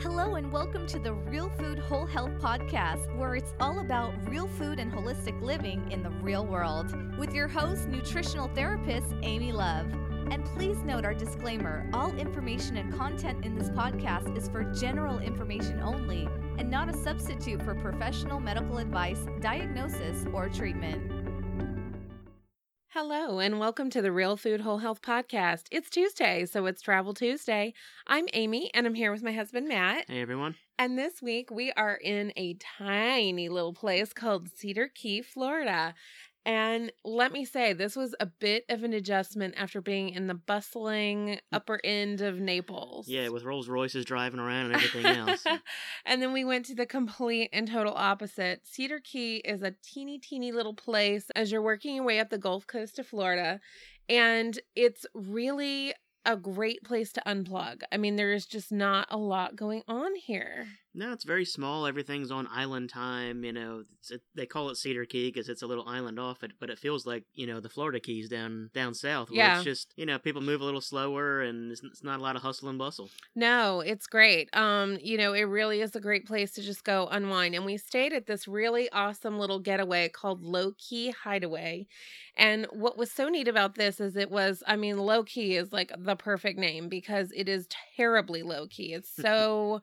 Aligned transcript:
Hello, 0.00 0.36
and 0.36 0.52
welcome 0.52 0.86
to 0.86 1.00
the 1.00 1.12
Real 1.12 1.48
Food 1.58 1.80
Whole 1.80 2.06
Health 2.06 2.30
Podcast, 2.38 3.12
where 3.16 3.34
it's 3.34 3.52
all 3.58 3.80
about 3.80 4.14
real 4.28 4.46
food 4.46 4.78
and 4.78 4.92
holistic 4.92 5.42
living 5.42 5.90
in 5.90 6.04
the 6.04 6.10
real 6.10 6.46
world, 6.46 6.94
with 7.18 7.34
your 7.34 7.48
host, 7.48 7.88
nutritional 7.88 8.46
therapist 8.54 9.12
Amy 9.24 9.50
Love. 9.50 9.92
And 10.30 10.44
please 10.44 10.78
note 10.84 11.04
our 11.04 11.14
disclaimer 11.14 11.90
all 11.92 12.14
information 12.16 12.76
and 12.76 12.94
content 12.94 13.44
in 13.44 13.56
this 13.56 13.70
podcast 13.70 14.38
is 14.38 14.48
for 14.48 14.62
general 14.72 15.18
information 15.18 15.80
only 15.80 16.28
and 16.58 16.70
not 16.70 16.88
a 16.88 16.96
substitute 16.96 17.60
for 17.62 17.74
professional 17.74 18.38
medical 18.38 18.78
advice, 18.78 19.26
diagnosis, 19.40 20.26
or 20.32 20.48
treatment. 20.48 21.17
Hello, 22.92 23.38
and 23.38 23.60
welcome 23.60 23.90
to 23.90 24.00
the 24.00 24.10
Real 24.10 24.38
Food 24.38 24.62
Whole 24.62 24.78
Health 24.78 25.02
Podcast. 25.02 25.64
It's 25.70 25.90
Tuesday, 25.90 26.46
so 26.46 26.64
it's 26.64 26.80
Travel 26.80 27.12
Tuesday. 27.12 27.74
I'm 28.06 28.26
Amy, 28.32 28.70
and 28.72 28.86
I'm 28.86 28.94
here 28.94 29.12
with 29.12 29.22
my 29.22 29.32
husband, 29.32 29.68
Matt. 29.68 30.06
Hey 30.08 30.22
everyone. 30.22 30.54
And 30.78 30.98
this 30.98 31.20
week 31.20 31.50
we 31.50 31.70
are 31.72 31.96
in 31.96 32.32
a 32.34 32.54
tiny 32.54 33.50
little 33.50 33.74
place 33.74 34.14
called 34.14 34.48
Cedar 34.56 34.88
Key, 34.88 35.20
Florida. 35.20 35.94
And 36.48 36.90
let 37.04 37.30
me 37.30 37.44
say, 37.44 37.74
this 37.74 37.94
was 37.94 38.14
a 38.20 38.24
bit 38.24 38.64
of 38.70 38.82
an 38.82 38.94
adjustment 38.94 39.52
after 39.58 39.82
being 39.82 40.08
in 40.08 40.28
the 40.28 40.34
bustling 40.34 41.40
upper 41.52 41.78
end 41.84 42.22
of 42.22 42.40
Naples. 42.40 43.06
Yeah, 43.06 43.28
with 43.28 43.44
Rolls 43.44 43.68
Royces 43.68 44.06
driving 44.06 44.40
around 44.40 44.72
and 44.72 44.76
everything 44.76 45.04
else. 45.04 45.44
and 46.06 46.22
then 46.22 46.32
we 46.32 46.46
went 46.46 46.64
to 46.64 46.74
the 46.74 46.86
complete 46.86 47.50
and 47.52 47.68
total 47.68 47.92
opposite. 47.94 48.66
Cedar 48.66 48.98
Key 48.98 49.42
is 49.44 49.60
a 49.60 49.74
teeny, 49.84 50.18
teeny 50.18 50.50
little 50.50 50.72
place 50.72 51.26
as 51.36 51.52
you're 51.52 51.60
working 51.60 51.96
your 51.96 52.04
way 52.04 52.18
up 52.18 52.30
the 52.30 52.38
Gulf 52.38 52.66
Coast 52.66 52.98
of 52.98 53.06
Florida. 53.06 53.60
And 54.08 54.58
it's 54.74 55.04
really 55.12 55.92
a 56.24 56.34
great 56.34 56.82
place 56.82 57.12
to 57.12 57.22
unplug. 57.26 57.82
I 57.92 57.98
mean, 57.98 58.16
there 58.16 58.32
is 58.32 58.46
just 58.46 58.72
not 58.72 59.06
a 59.10 59.18
lot 59.18 59.54
going 59.54 59.82
on 59.86 60.14
here. 60.16 60.66
No, 60.94 61.12
it's 61.12 61.24
very 61.24 61.44
small. 61.44 61.86
Everything's 61.86 62.30
on 62.30 62.48
island 62.50 62.88
time. 62.90 63.44
You 63.44 63.52
know, 63.52 63.84
it, 64.10 64.22
they 64.34 64.46
call 64.46 64.70
it 64.70 64.76
Cedar 64.76 65.04
Key 65.04 65.28
because 65.28 65.48
it's 65.48 65.62
a 65.62 65.66
little 65.66 65.86
island 65.86 66.18
off 66.18 66.42
it, 66.42 66.52
but 66.58 66.70
it 66.70 66.78
feels 66.78 67.06
like 67.06 67.24
you 67.34 67.46
know 67.46 67.60
the 67.60 67.68
Florida 67.68 68.00
Keys 68.00 68.28
down 68.28 68.70
down 68.74 68.94
south. 68.94 69.30
Where 69.30 69.38
Yeah. 69.38 69.56
it's 69.56 69.64
just 69.64 69.92
you 69.96 70.06
know 70.06 70.18
people 70.18 70.40
move 70.42 70.60
a 70.60 70.64
little 70.64 70.80
slower 70.80 71.40
and 71.42 71.70
it's, 71.70 71.82
it's 71.84 72.02
not 72.02 72.18
a 72.18 72.22
lot 72.22 72.36
of 72.36 72.42
hustle 72.42 72.68
and 72.68 72.78
bustle. 72.78 73.10
No, 73.36 73.80
it's 73.80 74.06
great. 74.06 74.48
Um, 74.56 74.98
you 75.00 75.18
know, 75.18 75.34
it 75.34 75.42
really 75.42 75.82
is 75.82 75.94
a 75.94 76.00
great 76.00 76.26
place 76.26 76.52
to 76.52 76.62
just 76.62 76.84
go 76.84 77.06
unwind. 77.10 77.54
And 77.54 77.64
we 77.64 77.76
stayed 77.76 78.12
at 78.12 78.26
this 78.26 78.48
really 78.48 78.90
awesome 78.90 79.38
little 79.38 79.60
getaway 79.60 80.08
called 80.08 80.42
Low 80.42 80.72
Key 80.78 81.10
Hideaway. 81.10 81.86
And 82.36 82.66
what 82.72 82.96
was 82.96 83.10
so 83.12 83.28
neat 83.28 83.48
about 83.48 83.74
this 83.74 84.00
is 84.00 84.16
it 84.16 84.30
was, 84.30 84.62
I 84.66 84.76
mean, 84.76 84.96
low 84.98 85.22
key 85.24 85.56
is 85.56 85.72
like 85.72 85.92
the 85.98 86.16
perfect 86.16 86.58
name 86.58 86.88
because 86.88 87.30
it 87.34 87.48
is 87.48 87.68
terribly 87.96 88.42
low 88.42 88.66
key. 88.68 88.94
It's 88.94 89.10
so 89.20 89.82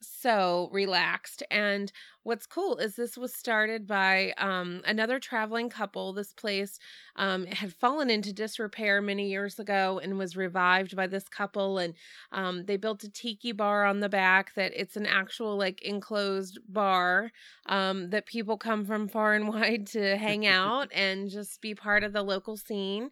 so 0.00 0.68
relaxed 0.72 1.42
and 1.50 1.92
what's 2.22 2.46
cool 2.46 2.76
is 2.76 2.96
this 2.96 3.16
was 3.16 3.34
started 3.34 3.86
by 3.86 4.32
um, 4.36 4.82
another 4.84 5.18
traveling 5.18 5.70
couple. 5.70 6.12
This 6.12 6.32
place 6.32 6.78
um, 7.16 7.46
had 7.46 7.72
fallen 7.72 8.10
into 8.10 8.32
disrepair 8.32 9.00
many 9.00 9.28
years 9.28 9.58
ago 9.58 10.00
and 10.02 10.18
was 10.18 10.36
revived 10.36 10.94
by 10.94 11.06
this 11.06 11.28
couple 11.28 11.78
and 11.78 11.94
um, 12.32 12.64
they 12.66 12.76
built 12.76 13.04
a 13.04 13.10
tiki 13.10 13.52
bar 13.52 13.84
on 13.84 14.00
the 14.00 14.08
back 14.08 14.54
that 14.54 14.72
it's 14.74 14.96
an 14.96 15.06
actual 15.06 15.56
like 15.56 15.80
enclosed 15.82 16.58
bar 16.68 17.32
um, 17.66 18.10
that 18.10 18.26
people 18.26 18.58
come 18.58 18.84
from 18.84 19.08
far 19.08 19.34
and 19.34 19.48
wide 19.54 19.86
to 19.86 20.16
hang 20.16 20.46
out 20.46 20.88
and 20.92 21.30
just 21.30 21.60
be 21.60 21.74
part 21.74 22.04
of 22.04 22.12
the 22.12 22.22
local 22.22 22.56
scene 22.56 23.10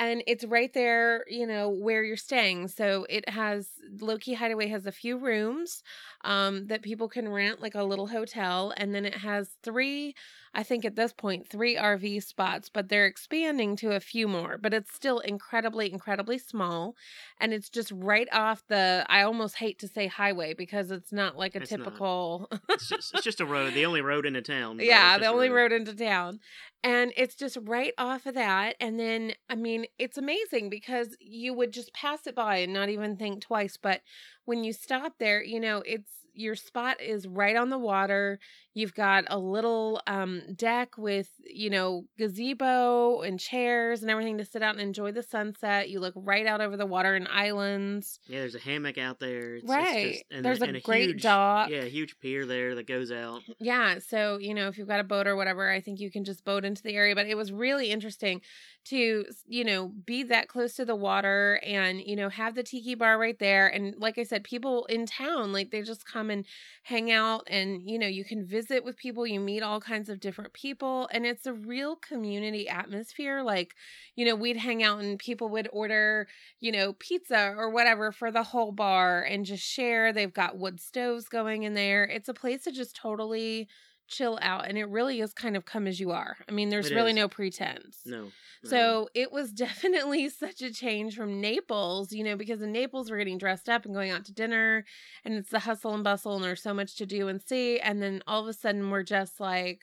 and 0.00 0.24
it's 0.26 0.44
right 0.44 0.72
there 0.74 1.24
you 1.28 1.46
know 1.46 1.68
where 1.70 2.02
you're 2.04 2.16
staying. 2.16 2.68
So 2.68 3.06
it 3.10 3.28
has 3.28 3.68
low 4.00 4.18
key 4.18 4.34
hideaway 4.34 4.68
has 4.68 4.86
a 4.86 4.92
few 4.92 5.18
rooms 5.18 5.82
um, 6.24 6.66
that 6.68 6.82
people 6.82 7.08
can 7.08 7.28
rent 7.28 7.60
like 7.62 7.76
a 7.76 7.84
little 7.84 8.08
hotel 8.08 8.74
and 8.78 8.94
then 8.94 9.06
it 9.06 9.14
has 9.16 9.50
three 9.62 10.14
i 10.54 10.62
think 10.62 10.84
at 10.84 10.96
this 10.96 11.12
point 11.12 11.48
three 11.48 11.76
rv 11.76 12.22
spots 12.22 12.68
but 12.68 12.88
they're 12.88 13.06
expanding 13.06 13.76
to 13.76 13.92
a 13.92 14.00
few 14.00 14.26
more 14.28 14.58
but 14.58 14.74
it's 14.74 14.92
still 14.92 15.18
incredibly 15.20 15.92
incredibly 15.92 16.38
small 16.38 16.94
and 17.40 17.52
it's 17.52 17.68
just 17.68 17.92
right 17.92 18.28
off 18.32 18.62
the 18.68 19.04
i 19.08 19.22
almost 19.22 19.56
hate 19.56 19.78
to 19.78 19.88
say 19.88 20.06
highway 20.06 20.52
because 20.54 20.90
it's 20.90 21.12
not 21.12 21.36
like 21.36 21.54
a 21.54 21.60
It's 21.62 21.70
typical 21.70 22.48
It's 22.68 22.88
just, 22.88 23.14
it's 23.14 23.24
just 23.24 23.40
a 23.40 23.46
road, 23.46 23.74
the 23.74 23.84
only 23.86 24.00
road 24.00 24.26
into 24.26 24.42
town. 24.42 24.78
yeah, 24.80 25.18
the 25.18 25.26
only 25.26 25.48
road 25.50 25.72
into 25.72 25.94
town. 25.94 26.40
And 26.82 27.12
it's 27.16 27.34
just 27.34 27.58
right 27.62 27.92
off 27.98 28.24
of 28.26 28.34
that. 28.34 28.76
And 28.80 28.98
then, 28.98 29.32
I 29.50 29.54
mean, 29.54 29.84
it's 29.98 30.16
amazing 30.16 30.70
because 30.70 31.14
you 31.20 31.52
would 31.52 31.72
just 31.72 31.92
pass 31.92 32.26
it 32.26 32.34
by 32.34 32.56
and 32.58 32.72
not 32.72 32.88
even 32.88 33.16
think 33.16 33.42
twice. 33.42 33.76
But 33.76 34.00
when 34.46 34.64
you 34.64 34.72
stop 34.72 35.14
there, 35.18 35.42
you 35.42 35.60
know, 35.60 35.82
it's 35.84 36.10
your 36.40 36.54
spot 36.56 37.00
is 37.00 37.26
right 37.28 37.56
on 37.56 37.70
the 37.70 37.78
water. 37.78 38.38
You've 38.74 38.94
got 38.94 39.24
a 39.28 39.38
little 39.38 40.00
um, 40.06 40.42
deck 40.54 40.96
with, 40.96 41.28
you 41.44 41.70
know, 41.70 42.04
gazebo 42.18 43.20
and 43.22 43.38
chairs 43.38 44.00
and 44.02 44.10
everything 44.10 44.38
to 44.38 44.44
sit 44.44 44.62
out 44.62 44.74
and 44.74 44.80
enjoy 44.80 45.12
the 45.12 45.22
sunset. 45.22 45.90
You 45.90 46.00
look 46.00 46.14
right 46.16 46.46
out 46.46 46.60
over 46.60 46.76
the 46.76 46.86
water 46.86 47.14
and 47.14 47.26
islands. 47.28 48.18
Yeah, 48.28 48.40
there's 48.40 48.54
a 48.54 48.60
hammock 48.60 48.96
out 48.98 49.18
there. 49.18 49.56
It's, 49.56 49.64
it's 49.64 49.70
Right. 49.70 50.12
just- 50.12 50.24
and, 50.30 50.44
There's 50.44 50.62
a 50.62 50.66
and 50.66 50.82
great 50.82 51.08
huge, 51.10 51.22
dock. 51.22 51.68
Yeah, 51.70 51.80
a 51.82 51.88
huge 51.88 52.18
pier 52.20 52.46
there 52.46 52.74
that 52.76 52.86
goes 52.86 53.12
out. 53.12 53.42
Yeah, 53.62 53.98
so 53.98 54.38
you 54.38 54.54
know, 54.54 54.68
if 54.68 54.78
you've 54.78 54.88
got 54.88 55.00
a 55.00 55.04
boat 55.04 55.26
or 55.26 55.36
whatever, 55.36 55.70
I 55.70 55.80
think 55.80 56.00
you 56.00 56.10
can 56.10 56.24
just 56.24 56.44
boat 56.44 56.64
into 56.64 56.82
the 56.82 56.94
area. 56.94 57.14
But 57.14 57.26
it 57.26 57.36
was 57.36 57.52
really 57.52 57.90
interesting 57.90 58.40
to, 58.86 59.26
you 59.46 59.64
know, 59.64 59.88
be 60.06 60.22
that 60.24 60.48
close 60.48 60.74
to 60.76 60.84
the 60.86 60.96
water 60.96 61.60
and, 61.64 62.00
you 62.00 62.16
know, 62.16 62.30
have 62.30 62.54
the 62.54 62.62
tiki 62.62 62.94
bar 62.94 63.18
right 63.18 63.38
there. 63.38 63.66
And 63.68 63.94
like 63.98 64.16
I 64.18 64.22
said, 64.22 64.44
people 64.44 64.86
in 64.86 65.04
town, 65.04 65.52
like 65.52 65.70
they 65.70 65.82
just 65.82 66.06
come 66.06 66.29
and 66.30 66.46
hang 66.84 67.10
out 67.10 67.42
and, 67.48 67.82
you 67.90 67.98
know, 67.98 68.06
you 68.06 68.24
can 68.24 68.46
visit 68.46 68.84
with 68.84 68.96
people, 68.96 69.26
you 69.26 69.40
meet 69.40 69.62
all 69.62 69.80
kinds 69.80 70.08
of 70.08 70.20
different 70.20 70.54
people, 70.54 71.08
and 71.12 71.26
it's 71.26 71.46
a 71.46 71.52
real 71.52 71.96
community 71.96 72.68
atmosphere. 72.68 73.42
Like, 73.42 73.74
you 74.16 74.24
know, 74.24 74.34
we'd 74.34 74.56
hang 74.56 74.82
out 74.82 75.00
and 75.00 75.18
people 75.18 75.48
would 75.50 75.68
order, 75.72 76.28
you 76.60 76.72
know, 76.72 76.94
pizza 76.94 77.54
or 77.56 77.70
whatever 77.70 78.12
for 78.12 78.30
the 78.30 78.42
whole 78.44 78.72
bar 78.72 79.22
and 79.22 79.44
just 79.44 79.64
share. 79.64 80.12
They've 80.12 80.32
got 80.32 80.56
wood 80.58 80.80
stoves 80.80 81.28
going 81.28 81.64
in 81.64 81.74
there. 81.74 82.04
It's 82.04 82.28
a 82.28 82.34
place 82.34 82.64
to 82.64 82.72
just 82.72 82.96
totally 82.96 83.68
chill 84.10 84.38
out 84.42 84.68
and 84.68 84.76
it 84.76 84.84
really 84.84 85.20
is 85.20 85.32
kind 85.32 85.56
of 85.56 85.64
come 85.64 85.86
as 85.86 85.98
you 85.98 86.10
are. 86.10 86.36
I 86.48 86.52
mean, 86.52 86.68
there's 86.68 86.90
It 86.90 86.94
really 86.94 87.12
is. 87.12 87.16
no 87.16 87.28
pretense. 87.28 88.00
No. 88.04 88.24
no. 88.24 88.30
So 88.64 89.08
it 89.14 89.32
was 89.32 89.52
definitely 89.66 90.28
such 90.28 90.60
a 90.60 90.72
change 90.72 91.16
from 91.16 91.40
Naples, 91.40 92.12
you 92.12 92.24
know, 92.24 92.36
because 92.36 92.60
in 92.60 92.72
Naples 92.72 93.10
we're 93.10 93.18
getting 93.18 93.38
dressed 93.38 93.68
up 93.68 93.84
and 93.84 93.94
going 93.94 94.10
out 94.10 94.24
to 94.26 94.32
dinner 94.32 94.84
and 95.24 95.34
it's 95.34 95.50
the 95.50 95.60
hustle 95.60 95.94
and 95.94 96.04
bustle 96.04 96.34
and 96.34 96.44
there's 96.44 96.62
so 96.62 96.74
much 96.74 96.96
to 96.96 97.06
do 97.06 97.28
and 97.28 97.40
see. 97.40 97.78
And 97.78 98.02
then 98.02 98.22
all 98.26 98.42
of 98.42 98.48
a 98.48 98.52
sudden 98.52 98.90
we're 98.90 99.02
just 99.04 99.40
like 99.40 99.82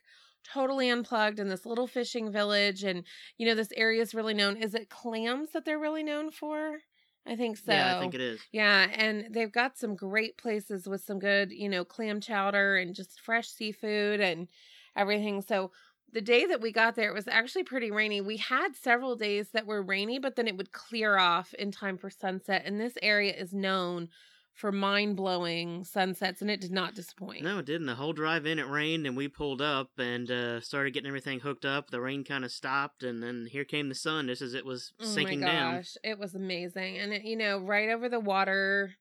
totally 0.54 0.90
unplugged 0.90 1.40
in 1.40 1.50
this 1.50 1.66
little 1.66 1.88
fishing 1.88 2.32
village. 2.32 2.84
And, 2.84 3.04
you 3.38 3.48
know, 3.48 3.56
this 3.56 3.72
area 3.76 4.02
is 4.02 4.14
really 4.14 4.34
known. 4.34 4.58
Is 4.58 4.76
it 4.76 4.90
clams 4.90 5.52
that 5.54 5.66
they're 5.66 5.80
really 5.80 6.04
known 6.04 6.32
for? 6.32 6.80
I 7.28 7.36
think 7.36 7.58
so. 7.58 7.74
yeah, 7.74 7.90
I 7.90 7.94
think 7.94 8.14
it 8.16 8.22
is. 8.22 8.48
Yeah, 8.52 8.88
and 8.94 9.34
they've 9.34 9.52
got 9.52 9.78
some 9.78 9.96
great 9.96 10.38
places 10.38 10.88
with 10.88 11.02
some 11.02 11.20
good, 11.20 11.52
you 11.52 11.68
know, 11.68 11.84
clam 11.84 12.22
chowder 12.22 12.78
and 12.78 12.96
just 12.96 13.20
fresh 13.20 13.50
seafood 13.50 14.22
and 14.22 14.50
everything. 14.96 15.42
So 15.42 15.72
the 16.14 16.22
day 16.22 16.46
that 16.46 16.62
we 16.62 16.72
got 16.72 16.96
there, 16.96 17.10
it 17.10 17.14
was 17.14 17.28
actually 17.28 17.66
pretty 17.66 17.92
rainy. 17.92 18.22
We 18.22 18.38
had 18.38 18.76
several 18.76 19.18
days 19.18 19.52
that 19.52 19.68
were 19.68 19.84
rainy, 19.84 20.20
but 20.20 20.38
then 20.38 20.48
it 20.48 20.56
would 20.56 20.72
clear 20.72 21.18
off 21.18 21.54
in 21.56 21.72
time 21.72 21.98
for 21.98 22.10
sunset. 22.10 22.64
And 22.66 22.80
this 22.80 22.98
area 23.02 23.34
is 23.36 23.54
known 23.54 24.10
for 24.58 24.72
mind 24.72 25.16
blowing 25.16 25.84
sunsets, 25.84 26.42
and 26.42 26.50
it 26.50 26.60
did 26.60 26.72
not 26.72 26.96
disappoint. 26.96 27.44
No, 27.44 27.60
it 27.60 27.66
didn't. 27.66 27.86
The 27.86 27.96
whole 27.96 28.12
drive 28.12 28.48
in, 28.48 28.58
it 28.58 28.68
rained, 28.68 29.06
and 29.06 29.16
we 29.16 29.28
pulled 29.28 29.62
up 29.62 29.92
and 30.00 30.30
uh, 30.32 30.62
started 30.62 30.96
getting 30.96 31.08
everything 31.08 31.40
hooked 31.40 31.64
up. 31.64 31.92
The 31.92 32.02
rain 32.02 32.24
kind 32.24 32.44
of 32.44 32.52
stopped, 32.52 33.04
and 33.04 33.22
then 33.22 33.48
here 33.50 33.64
came 33.64 33.88
the 33.88 33.96
sun 33.96 34.28
just 34.28 34.42
as 34.42 34.56
it 34.56 34.66
was 34.66 34.94
sinking 35.00 35.42
down. 35.42 35.50
oh 35.50 35.54
my 35.54 35.60
down. 35.60 35.76
gosh, 35.76 35.98
it 36.04 36.18
was 36.18 36.34
amazing, 36.34 36.98
and 36.98 37.14
it, 37.14 37.24
you 37.24 37.38
know, 37.38 37.60
right 37.60 37.90
over 37.90 38.10
the 38.10 38.20
water, 38.20 38.96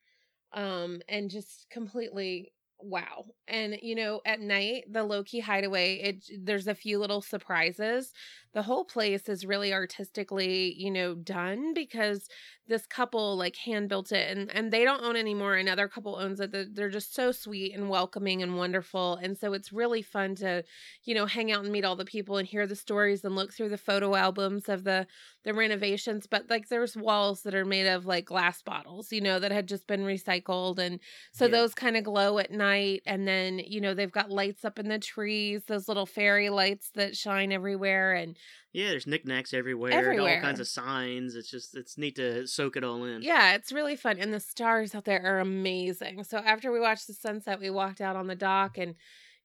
um, 0.53 1.00
and 1.09 1.31
just 1.31 1.67
completely 1.71 2.53
wow. 2.79 3.25
And 3.49 3.79
you 3.81 3.94
know, 3.94 4.20
at 4.26 4.41
night, 4.41 4.85
the 4.91 5.05
low 5.05 5.25
key 5.25 5.41
hideaway, 5.41 5.94
it 5.97 6.31
there's 6.44 6.67
a 6.67 6.75
few 6.75 6.99
little 6.99 7.23
surprises. 7.23 8.12
The 8.56 8.62
whole 8.64 8.87
place 8.87 9.29
is 9.29 9.47
really 9.47 9.73
artistically, 9.73 10.75
you 10.82 10.91
know, 10.91 11.14
done 11.14 11.75
because 11.75 12.26
this 12.69 12.87
couple 12.87 13.37
like 13.37 13.55
hand 13.56 13.88
built 13.88 14.11
it 14.11 14.37
and 14.37 14.50
and 14.50 14.73
they 14.73 14.82
don't 14.85 15.05
own 15.05 15.14
anymore 15.14 15.55
another 15.55 15.87
couple 15.88 16.17
owns 16.17 16.41
it 16.41 16.50
they're, 16.50 16.67
they're 16.69 16.88
just 16.91 17.14
so 17.14 17.31
sweet 17.31 17.73
and 17.73 17.88
welcoming 17.88 18.43
and 18.43 18.56
wonderful 18.56 19.14
and 19.23 19.38
so 19.38 19.53
it's 19.53 19.73
really 19.73 20.03
fun 20.03 20.35
to 20.35 20.64
you 21.05 21.14
know 21.14 21.26
hang 21.26 21.53
out 21.53 21.62
and 21.62 21.73
meet 21.73 21.85
all 21.85 21.94
the 21.94 22.05
people 22.05 22.38
and 22.38 22.49
hear 22.49 22.67
the 22.67 22.75
stories 22.75 23.25
and 23.25 23.37
look 23.37 23.53
through 23.53 23.69
the 23.69 23.79
photo 23.79 24.17
albums 24.17 24.69
of 24.69 24.82
the 24.82 25.06
the 25.44 25.55
renovations 25.55 26.26
but 26.26 26.49
like 26.50 26.69
there's 26.69 26.97
walls 26.97 27.43
that 27.43 27.55
are 27.55 27.64
made 27.64 27.87
of 27.87 28.05
like 28.06 28.25
glass 28.25 28.62
bottles 28.62 29.12
you 29.12 29.20
know 29.20 29.38
that 29.38 29.52
had 29.52 29.69
just 29.69 29.87
been 29.87 30.00
recycled 30.02 30.79
and 30.79 31.00
so 31.32 31.47
Yeah. 31.47 31.49
those 31.49 31.75
kind 31.75 31.97
of 31.97 32.05
glow 32.05 32.38
at 32.38 32.50
night. 32.50 33.02
And 33.06 33.26
then, 33.29 33.59
you 33.59 33.81
know, 33.81 33.94
they've 33.94 34.11
got 34.11 34.31
lights 34.31 34.64
up 34.64 34.79
in 34.79 34.88
the 34.88 34.99
trees, 34.99 35.64
those 35.67 35.88
little 35.88 36.06
fairy 36.06 36.49
lights 36.50 36.91
that 36.94 37.17
shine 37.17 37.52
everywhere. 37.52 38.12
And 38.14 38.37
Yeah, 38.72 38.88
there's 38.90 39.06
knickknacks 39.06 39.54
everywhere, 39.54 39.93
Everywhere. 39.93 40.37
all 40.37 40.43
kinds 40.43 40.60
of 40.60 40.69
signs. 40.69 41.34
It's 41.34 41.50
just 41.50 41.76
it's 41.76 41.96
neat 41.96 42.16
to 42.16 42.46
soak 42.46 42.76
it 42.76 42.84
all 42.84 43.04
in. 43.04 43.22
yeah, 43.22 43.54
it's 43.54 43.72
really 43.72 43.96
fun. 43.96 44.19
And 44.19 44.34
the 44.34 44.40
stars 44.40 44.94
out 44.94 45.04
there 45.04 45.22
are 45.25 45.40
amazing. 45.40 46.25
So 46.25 46.38
after 46.38 46.70
we 46.70 46.81
watched 46.81 47.06
the 47.06 47.14
sunset, 47.14 47.60
we 47.60 47.70
walked 47.70 48.00
out 48.00 48.16
on 48.16 48.26
the 48.26 48.34
dock 48.34 48.76
and 48.78 48.94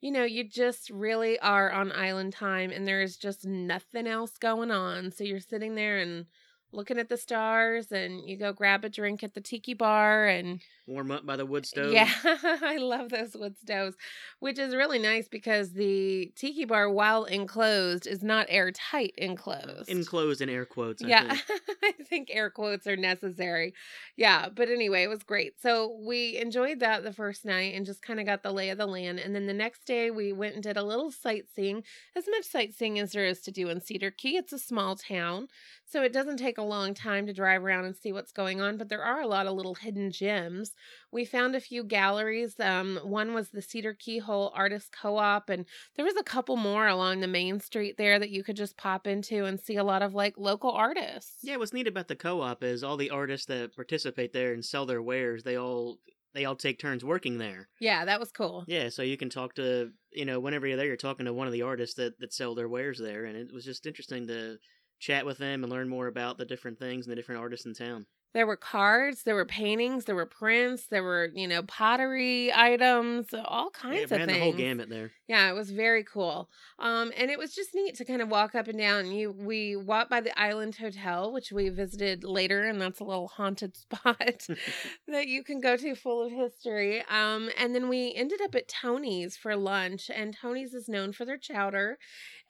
you 0.01 0.09
know, 0.11 0.23
you 0.23 0.43
just 0.43 0.89
really 0.89 1.37
are 1.39 1.71
on 1.71 1.91
island 1.91 2.33
time 2.33 2.71
and 2.71 2.87
there 2.87 3.03
is 3.03 3.17
just 3.17 3.45
nothing 3.45 4.07
else 4.07 4.31
going 4.39 4.71
on. 4.71 5.11
So 5.11 5.23
you're 5.23 5.39
sitting 5.39 5.75
there 5.75 5.99
and 5.99 6.25
looking 6.73 6.97
at 6.97 7.07
the 7.07 7.17
stars 7.17 7.91
and 7.91 8.27
you 8.27 8.35
go 8.37 8.51
grab 8.51 8.83
a 8.83 8.89
drink 8.89 9.23
at 9.23 9.33
the 9.35 9.41
tiki 9.41 9.75
bar 9.75 10.25
and 10.25 10.59
Warm 10.87 11.11
up 11.11 11.25
by 11.25 11.35
the 11.35 11.45
wood 11.45 11.65
stove. 11.65 11.93
Yeah, 11.93 12.09
I 12.23 12.77
love 12.77 13.09
those 13.09 13.35
wood 13.35 13.55
stoves, 13.57 13.95
which 14.39 14.57
is 14.57 14.75
really 14.75 14.97
nice 14.97 15.27
because 15.27 15.73
the 15.73 16.31
tiki 16.35 16.65
bar, 16.65 16.89
while 16.89 17.25
enclosed, 17.25 18.07
is 18.07 18.23
not 18.23 18.47
airtight 18.49 19.13
enclosed. 19.17 19.89
Enclosed 19.89 20.41
in 20.41 20.49
air 20.49 20.65
quotes. 20.65 21.03
I 21.03 21.07
yeah, 21.07 21.35
think. 21.35 21.61
I 21.83 21.91
think 22.03 22.29
air 22.31 22.49
quotes 22.49 22.87
are 22.87 22.97
necessary. 22.97 23.73
Yeah, 24.17 24.49
but 24.49 24.69
anyway, 24.69 25.03
it 25.03 25.09
was 25.09 25.23
great. 25.23 25.61
So 25.61 25.97
we 26.03 26.37
enjoyed 26.37 26.79
that 26.79 27.03
the 27.03 27.13
first 27.13 27.45
night 27.45 27.75
and 27.75 27.85
just 27.85 28.01
kind 28.01 28.19
of 28.19 28.25
got 28.25 28.41
the 28.41 28.51
lay 28.51 28.69
of 28.69 28.79
the 28.79 28.87
land. 28.87 29.19
And 29.19 29.35
then 29.35 29.45
the 29.45 29.53
next 29.53 29.85
day, 29.85 30.09
we 30.09 30.33
went 30.33 30.55
and 30.55 30.63
did 30.63 30.77
a 30.77 30.83
little 30.83 31.11
sightseeing, 31.11 31.83
as 32.15 32.25
much 32.27 32.45
sightseeing 32.45 32.97
as 32.97 33.11
there 33.11 33.25
is 33.25 33.41
to 33.41 33.51
do 33.51 33.69
in 33.69 33.81
Cedar 33.81 34.11
Key. 34.11 34.35
It's 34.35 34.51
a 34.51 34.59
small 34.59 34.95
town, 34.95 35.47
so 35.85 36.01
it 36.03 36.11
doesn't 36.13 36.37
take 36.37 36.57
a 36.57 36.63
long 36.63 36.93
time 36.93 37.27
to 37.27 37.33
drive 37.33 37.63
around 37.63 37.85
and 37.85 37.95
see 37.95 38.11
what's 38.11 38.31
going 38.31 38.61
on, 38.61 38.77
but 38.77 38.89
there 38.89 39.03
are 39.03 39.21
a 39.21 39.27
lot 39.27 39.45
of 39.45 39.53
little 39.53 39.75
hidden 39.75 40.11
gems. 40.11 40.70
We 41.11 41.25
found 41.25 41.55
a 41.55 41.59
few 41.59 41.83
galleries. 41.83 42.59
Um, 42.59 42.99
one 43.03 43.33
was 43.33 43.49
the 43.49 43.61
Cedar 43.61 43.93
Keyhole 43.93 44.51
Artist 44.55 44.91
Co-op, 44.91 45.49
and 45.49 45.65
there 45.95 46.05
was 46.05 46.15
a 46.17 46.23
couple 46.23 46.57
more 46.57 46.87
along 46.87 47.19
the 47.19 47.27
main 47.27 47.59
street 47.59 47.97
there 47.97 48.19
that 48.19 48.29
you 48.29 48.43
could 48.43 48.55
just 48.55 48.77
pop 48.77 49.07
into 49.07 49.45
and 49.45 49.59
see 49.59 49.75
a 49.75 49.83
lot 49.83 50.01
of 50.01 50.13
like 50.13 50.35
local 50.37 50.71
artists. 50.71 51.37
Yeah, 51.43 51.57
what's 51.57 51.73
neat 51.73 51.87
about 51.87 52.07
the 52.07 52.15
co-op 52.15 52.63
is 52.63 52.83
all 52.83 52.97
the 52.97 53.09
artists 53.09 53.47
that 53.47 53.75
participate 53.75 54.33
there 54.33 54.53
and 54.53 54.63
sell 54.63 54.85
their 54.85 55.01
wares. 55.01 55.43
They 55.43 55.57
all 55.57 55.99
they 56.33 56.45
all 56.45 56.55
take 56.55 56.79
turns 56.79 57.03
working 57.03 57.37
there. 57.37 57.67
Yeah, 57.79 58.05
that 58.05 58.19
was 58.19 58.31
cool. 58.31 58.63
Yeah, 58.67 58.89
so 58.89 59.01
you 59.01 59.17
can 59.17 59.29
talk 59.29 59.55
to 59.55 59.91
you 60.11 60.25
know 60.25 60.39
whenever 60.39 60.67
you're 60.67 60.77
there, 60.77 60.87
you're 60.87 60.97
talking 60.97 61.25
to 61.25 61.33
one 61.33 61.47
of 61.47 61.53
the 61.53 61.61
artists 61.63 61.95
that 61.95 62.19
that 62.19 62.33
sell 62.33 62.55
their 62.55 62.69
wares 62.69 62.99
there, 62.99 63.25
and 63.25 63.37
it 63.37 63.53
was 63.53 63.65
just 63.65 63.85
interesting 63.85 64.27
to 64.27 64.57
chat 64.99 65.25
with 65.25 65.39
them 65.39 65.63
and 65.63 65.71
learn 65.71 65.89
more 65.89 66.07
about 66.07 66.37
the 66.37 66.45
different 66.45 66.79
things 66.79 67.05
and 67.05 67.11
the 67.11 67.15
different 67.15 67.41
artists 67.41 67.65
in 67.65 67.73
town. 67.73 68.05
There 68.33 68.47
were 68.47 68.55
cards, 68.55 69.23
there 69.23 69.35
were 69.35 69.45
paintings, 69.45 70.05
there 70.05 70.15
were 70.15 70.25
prints, 70.25 70.87
there 70.87 71.03
were, 71.03 71.29
you 71.33 71.47
know, 71.47 71.63
pottery 71.63 72.51
items, 72.53 73.27
all 73.33 73.69
kinds 73.69 73.97
yeah, 73.97 74.03
of 74.03 74.11
ran 74.11 74.27
things. 74.27 74.37
the 74.37 74.43
whole 74.43 74.53
gamut 74.53 74.89
there. 74.89 75.11
Yeah, 75.27 75.49
it 75.49 75.53
was 75.53 75.71
very 75.71 76.03
cool. 76.03 76.49
Um, 76.79 77.11
and 77.17 77.29
it 77.29 77.37
was 77.37 77.53
just 77.53 77.75
neat 77.75 77.95
to 77.95 78.05
kind 78.05 78.21
of 78.21 78.29
walk 78.29 78.55
up 78.55 78.67
and 78.67 78.77
down. 78.77 79.11
You 79.11 79.31
we 79.31 79.75
walked 79.75 80.09
by 80.09 80.21
the 80.21 80.37
Island 80.39 80.75
Hotel, 80.75 81.31
which 81.31 81.51
we 81.51 81.69
visited 81.69 82.23
later, 82.23 82.63
and 82.63 82.79
that's 82.79 82.99
a 83.01 83.03
little 83.03 83.27
haunted 83.27 83.75
spot 83.77 84.17
that 85.07 85.27
you 85.27 85.43
can 85.43 85.59
go 85.59 85.75
to 85.75 85.95
full 85.95 86.25
of 86.25 86.31
history. 86.31 87.03
Um, 87.09 87.49
and 87.57 87.75
then 87.75 87.89
we 87.89 88.13
ended 88.15 88.41
up 88.41 88.55
at 88.55 88.67
Tony's 88.67 89.35
for 89.35 89.55
lunch, 89.55 90.09
and 90.13 90.35
Tony's 90.35 90.73
is 90.73 90.87
known 90.87 91.11
for 91.11 91.25
their 91.25 91.37
chowder. 91.37 91.97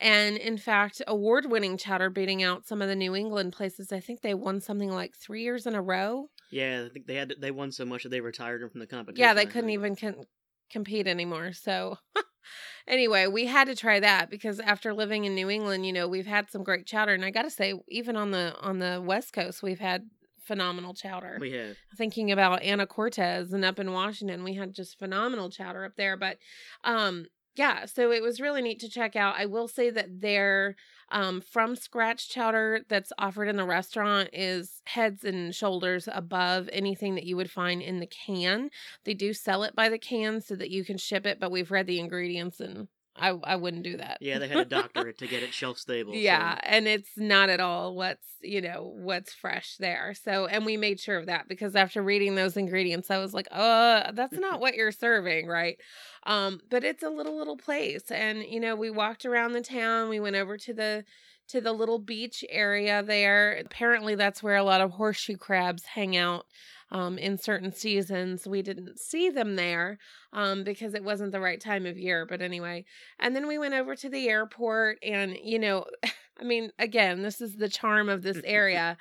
And 0.01 0.35
in 0.35 0.57
fact, 0.57 1.01
award 1.07 1.45
winning 1.49 1.77
chowder 1.77 2.09
beating 2.09 2.41
out 2.41 2.65
some 2.65 2.81
of 2.81 2.87
the 2.87 2.95
New 2.95 3.15
England 3.15 3.53
places. 3.53 3.91
I 3.91 3.99
think 3.99 4.21
they 4.21 4.33
won 4.33 4.59
something 4.59 4.89
like 4.89 5.15
three 5.15 5.43
years 5.43 5.67
in 5.67 5.75
a 5.75 5.81
row. 5.81 6.29
yeah, 6.49 6.83
I 6.85 6.89
think 6.91 7.05
they 7.05 7.15
had 7.15 7.35
they 7.39 7.51
won 7.51 7.71
so 7.71 7.85
much 7.85 8.03
that 8.03 8.09
they 8.09 8.19
retired 8.19 8.61
them 8.61 8.69
from 8.71 8.79
the 8.79 8.87
competition. 8.87 9.21
Yeah, 9.21 9.35
they 9.35 9.45
couldn't 9.45 9.69
even 9.69 9.95
con- 9.95 10.25
compete 10.71 11.05
anymore. 11.07 11.53
So, 11.53 11.97
anyway, 12.87 13.27
we 13.27 13.45
had 13.45 13.67
to 13.67 13.75
try 13.75 13.99
that 13.99 14.31
because 14.31 14.59
after 14.59 14.93
living 14.93 15.25
in 15.25 15.35
New 15.35 15.49
England, 15.51 15.85
you 15.85 15.93
know, 15.93 16.07
we've 16.07 16.25
had 16.25 16.49
some 16.49 16.63
great 16.63 16.87
chowder, 16.87 17.13
and 17.13 17.23
I 17.23 17.29
got 17.29 17.43
to 17.43 17.51
say, 17.51 17.75
even 17.87 18.15
on 18.15 18.31
the 18.31 18.55
on 18.59 18.79
the 18.79 19.03
West 19.05 19.33
Coast, 19.33 19.61
we've 19.61 19.79
had 19.79 20.09
phenomenal 20.39 20.95
chowder. 20.95 21.37
We 21.39 21.51
have. 21.51 21.77
Thinking 21.95 22.31
about 22.31 22.61
Anacortes 22.63 23.53
and 23.53 23.63
up 23.63 23.77
in 23.77 23.91
Washington, 23.91 24.43
we 24.43 24.55
had 24.55 24.73
just 24.73 24.97
phenomenal 24.97 25.51
chowder 25.51 25.85
up 25.85 25.95
there. 25.95 26.17
But, 26.17 26.37
um, 26.83 27.27
yeah, 27.55 27.85
so 27.85 28.11
it 28.11 28.21
was 28.21 28.39
really 28.39 28.61
neat 28.61 28.79
to 28.79 28.89
check 28.89 29.15
out. 29.15 29.35
I 29.37 29.45
will 29.45 29.67
say 29.67 29.89
that 29.89 30.21
their 30.21 30.75
um, 31.09 31.41
from 31.41 31.75
scratch 31.75 32.29
chowder 32.29 32.81
that's 32.87 33.11
offered 33.17 33.49
in 33.49 33.57
the 33.57 33.65
restaurant 33.65 34.29
is 34.31 34.81
heads 34.85 35.25
and 35.25 35.53
shoulders 35.53 36.07
above 36.11 36.69
anything 36.71 37.15
that 37.15 37.25
you 37.25 37.35
would 37.35 37.51
find 37.51 37.81
in 37.81 37.99
the 37.99 38.07
can. 38.07 38.69
They 39.03 39.13
do 39.13 39.33
sell 39.33 39.63
it 39.63 39.75
by 39.75 39.89
the 39.89 39.99
can 39.99 40.39
so 40.39 40.55
that 40.55 40.69
you 40.69 40.85
can 40.85 40.97
ship 40.97 41.25
it, 41.25 41.39
but 41.39 41.51
we've 41.51 41.71
read 41.71 41.87
the 41.87 41.99
ingredients 41.99 42.61
and 42.61 42.87
I, 43.15 43.29
I 43.43 43.55
wouldn't 43.57 43.83
do 43.83 43.97
that. 43.97 44.17
Yeah, 44.21 44.39
they 44.39 44.47
had 44.47 44.57
to 44.57 44.65
doctor 44.65 45.07
it 45.07 45.17
to 45.19 45.27
get 45.27 45.43
it 45.43 45.53
shelf 45.53 45.77
stable. 45.77 46.13
so- 46.15 46.19
Yeah, 46.19 46.57
and 46.63 46.87
it's 46.87 47.09
not 47.17 47.49
at 47.49 47.59
all 47.59 47.95
what's, 47.95 48.25
you 48.41 48.61
know, 48.61 48.93
what's 48.97 49.33
fresh 49.33 49.75
there. 49.79 50.13
So, 50.13 50.45
and 50.47 50.65
we 50.65 50.77
made 50.77 50.99
sure 50.99 51.17
of 51.17 51.25
that 51.25 51.47
because 51.47 51.75
after 51.75 52.01
reading 52.01 52.35
those 52.35 52.55
ingredients, 52.57 53.11
I 53.11 53.17
was 53.17 53.33
like, 53.33 53.47
"Uh, 53.51 54.11
that's 54.13 54.37
not 54.39 54.59
what 54.61 54.75
you're 54.75 54.91
serving, 54.91 55.47
right?" 55.47 55.77
Um, 56.25 56.61
but 56.69 56.83
it's 56.83 57.03
a 57.03 57.09
little 57.09 57.37
little 57.37 57.57
place 57.57 58.09
and 58.11 58.43
you 58.43 58.59
know, 58.59 58.75
we 58.75 58.89
walked 58.91 59.25
around 59.25 59.53
the 59.53 59.61
town, 59.61 60.09
we 60.09 60.19
went 60.19 60.35
over 60.35 60.57
to 60.57 60.73
the 60.73 61.03
to 61.49 61.59
the 61.59 61.73
little 61.73 61.99
beach 61.99 62.45
area 62.49 63.03
there. 63.03 63.57
Apparently 63.65 64.15
that's 64.15 64.41
where 64.41 64.55
a 64.55 64.63
lot 64.63 64.79
of 64.81 64.91
horseshoe 64.91 65.35
crabs 65.37 65.83
hang 65.83 66.15
out. 66.15 66.45
Um, 66.91 67.17
in 67.17 67.37
certain 67.37 67.71
seasons, 67.71 68.45
we 68.45 68.61
didn't 68.61 68.99
see 68.99 69.29
them 69.29 69.55
there 69.55 69.97
um, 70.33 70.63
because 70.63 70.93
it 70.93 71.03
wasn't 71.03 71.31
the 71.31 71.39
right 71.39 71.59
time 71.59 71.85
of 71.85 71.97
year. 71.97 72.25
But 72.25 72.41
anyway, 72.41 72.83
and 73.19 73.35
then 73.35 73.47
we 73.47 73.57
went 73.57 73.73
over 73.73 73.95
to 73.95 74.09
the 74.09 74.27
airport, 74.27 74.97
and 75.01 75.37
you 75.41 75.57
know, 75.57 75.85
I 76.39 76.43
mean, 76.43 76.71
again, 76.79 77.21
this 77.21 77.39
is 77.39 77.55
the 77.55 77.69
charm 77.69 78.09
of 78.09 78.23
this 78.23 78.41
area. 78.45 78.97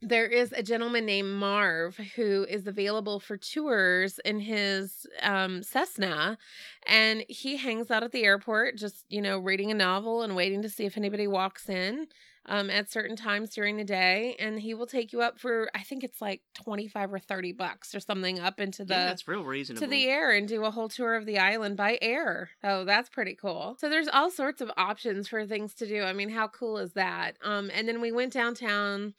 there 0.00 0.26
is 0.26 0.52
a 0.52 0.62
gentleman 0.62 1.06
named 1.06 1.32
Marv 1.32 1.96
who 2.16 2.44
is 2.48 2.66
available 2.66 3.20
for 3.20 3.36
tours 3.36 4.18
in 4.24 4.40
his 4.40 5.06
um, 5.22 5.62
Cessna, 5.62 6.36
and 6.86 7.24
he 7.28 7.56
hangs 7.56 7.92
out 7.92 8.02
at 8.02 8.10
the 8.10 8.24
airport, 8.24 8.76
just 8.76 9.04
you 9.08 9.22
know, 9.22 9.38
reading 9.38 9.70
a 9.70 9.74
novel 9.74 10.22
and 10.22 10.34
waiting 10.34 10.62
to 10.62 10.68
see 10.68 10.84
if 10.84 10.96
anybody 10.96 11.28
walks 11.28 11.68
in 11.68 12.08
um, 12.46 12.70
at 12.70 12.90
certain 12.90 13.16
times 13.16 13.50
during 13.50 13.76
the 13.76 13.84
day, 13.84 14.36
and 14.38 14.58
he 14.60 14.74
will 14.74 14.86
take 14.86 15.12
you 15.12 15.22
up 15.22 15.38
for 15.38 15.70
I 15.74 15.82
think 15.82 16.02
it's 16.02 16.20
like 16.20 16.42
twenty 16.54 16.88
five 16.88 17.12
or 17.12 17.18
thirty 17.18 17.52
bucks 17.52 17.94
or 17.94 18.00
something 18.00 18.40
up 18.40 18.58
into 18.58 18.84
the 18.84 18.94
yeah, 18.94 19.06
that's 19.06 19.28
real 19.28 19.44
reasonable. 19.44 19.80
to 19.80 19.90
the 19.90 20.08
air 20.08 20.32
and 20.32 20.48
do 20.48 20.64
a 20.64 20.70
whole 20.70 20.88
tour 20.88 21.14
of 21.14 21.26
the 21.26 21.38
island 21.38 21.76
by 21.76 21.98
air. 22.02 22.50
Oh, 22.64 22.84
that's 22.84 23.08
pretty 23.08 23.34
cool. 23.34 23.76
So 23.78 23.88
there's 23.88 24.08
all 24.08 24.30
sorts 24.30 24.60
of 24.60 24.70
options 24.76 25.28
for 25.28 25.46
things 25.46 25.74
to 25.74 25.86
do. 25.86 26.02
I 26.02 26.12
mean, 26.12 26.30
how 26.30 26.48
cool 26.48 26.78
is 26.78 26.92
that? 26.94 27.36
Um, 27.42 27.70
and 27.72 27.86
then 27.88 28.00
we 28.00 28.10
went 28.10 28.32
downtown, 28.32 29.14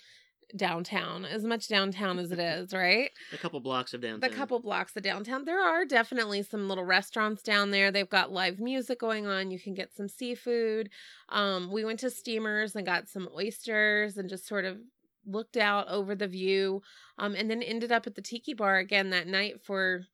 downtown, 0.56 1.26
as 1.26 1.44
much 1.44 1.68
downtown 1.68 2.20
as 2.20 2.32
it 2.32 2.40
is, 2.40 2.74
right? 2.74 3.12
A 3.34 3.38
couple 3.38 3.60
blocks 3.60 3.94
of 3.94 4.02
downtown. 4.02 4.30
The 4.30 4.36
couple 4.36 4.60
blocks 4.60 4.96
of 4.96 5.04
downtown. 5.04 5.46
There 5.46 5.62
are 5.62 5.86
definitely 5.86 6.44
some 6.44 6.68
little 6.68 6.84
restaurants 6.84 7.42
down 7.42 7.72
there. 7.72 7.92
They've 7.92 8.10
got 8.10 8.32
live 8.32 8.60
music 8.60 9.00
going 9.00 9.26
on. 9.28 9.52
You 9.52 9.60
can 9.60 9.74
get 9.74 9.96
some 9.96 10.08
seafood. 10.08 10.90
Um, 11.30 11.72
we 11.72 11.86
went 11.86 12.00
to 12.00 12.10
Steamers 12.10 12.76
and 12.76 12.86
got 12.86 13.10
some 13.10 13.30
oysters 13.36 14.18
and 14.18 14.30
just 14.30 14.48
sort 14.48 14.66
of 14.66 14.78
looked 15.26 15.58
out 15.58 15.88
over 15.88 16.16
the 16.16 16.28
view. 16.28 16.82
Um, 17.18 17.36
and 17.36 17.50
then 17.50 17.62
ended 17.62 17.92
up 17.92 18.08
at 18.08 18.16
the 18.16 18.22
tiki 18.22 18.54
bar 18.54 18.78
again 18.78 19.10
that 19.12 19.28
night 19.28 19.62
for 19.64 20.06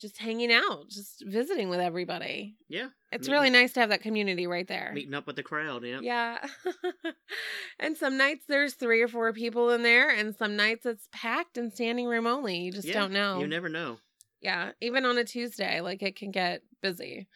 just 0.00 0.18
hanging 0.18 0.52
out, 0.52 0.88
just 0.88 1.24
visiting 1.26 1.68
with 1.68 1.80
everybody. 1.80 2.56
Yeah, 2.68 2.88
It's 3.12 3.28
really 3.28 3.50
nice 3.50 3.72
to 3.72 3.80
have 3.80 3.88
that 3.88 4.02
community 4.02 4.46
right 4.46 4.66
there. 4.66 4.92
meeting 4.94 5.14
up 5.14 5.26
with 5.26 5.36
the 5.36 5.42
crowd. 5.42 5.84
Yeah. 5.84 6.00
Yeah. 6.00 6.46
and 7.80 7.96
some 7.96 8.16
nights 8.16 8.44
there's 8.48 8.74
three 8.74 9.02
or 9.02 9.08
four 9.08 9.32
people 9.32 9.70
in 9.70 9.82
there, 9.82 10.10
and 10.10 10.34
some 10.36 10.56
nights 10.56 10.86
it's 10.86 11.08
packed 11.12 11.58
and 11.58 11.72
standing 11.72 12.06
room 12.06 12.26
only. 12.26 12.58
You 12.58 12.72
just 12.72 12.86
Yeah, 12.88 12.94
don't 12.94 13.12
know. 13.12 13.40
You 13.40 13.46
never 13.46 13.68
know. 13.68 13.98
Yeah, 14.40 14.70
even 14.80 15.04
on 15.04 15.18
a 15.18 15.24
Tuesday, 15.24 15.80
like 15.80 16.02
it 16.02 16.14
can 16.16 16.30
get 16.30 16.62
busy. 16.80 17.26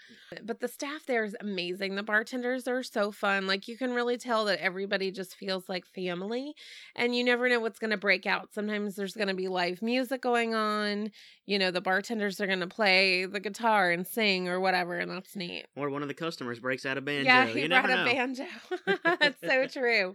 But 0.43 0.61
the 0.61 0.69
staff 0.69 1.07
there 1.07 1.25
is 1.25 1.37
amazing. 1.41 1.95
The 1.95 2.03
bartenders 2.03 2.67
are 2.69 2.83
so 2.83 3.13
fun. 3.13 3.47
Like 3.47 3.69
you 3.69 3.77
can 3.77 3.93
really 3.93 4.17
tell 4.17 4.45
that 4.47 4.61
everybody 4.61 5.11
just 5.11 5.37
feels 5.37 5.69
like 5.69 5.87
family 5.87 6.55
and 6.97 7.15
you 7.15 7.25
never 7.25 7.49
know 7.49 7.61
what's 7.61 7.79
going 7.79 7.91
to 7.91 7.97
break 7.97 8.27
out. 8.27 8.53
Sometimes 8.53 8.97
there's 8.97 9.15
going 9.15 9.29
to 9.29 9.35
be 9.35 9.49
live 9.49 9.83
music 9.83 10.23
going 10.23 10.55
on. 10.55 11.11
You 11.47 11.59
know, 11.59 11.71
the 11.71 11.81
bartenders 11.81 12.41
are 12.41 12.47
going 12.47 12.61
to 12.61 12.67
play 12.67 13.27
the 13.27 13.41
guitar 13.41 13.91
and 13.91 14.07
sing 14.07 14.49
or 14.49 14.61
whatever, 14.61 14.99
and 14.99 15.11
that's 15.11 15.35
neat. 15.35 15.67
Or 15.77 15.91
one 15.91 16.03
of 16.03 16.09
the 16.09 16.15
customers 16.15 16.61
breaks 16.61 16.87
out 16.87 16.97
a 16.97 17.01
banjo. 17.01 17.25
Yeah, 17.25 17.47
he 17.47 17.63
you 17.63 17.69
brought 17.69 17.91
a 17.91 18.05
banjo. 18.05 18.45
That's 19.05 19.41
so 19.45 19.67
true. 19.67 20.15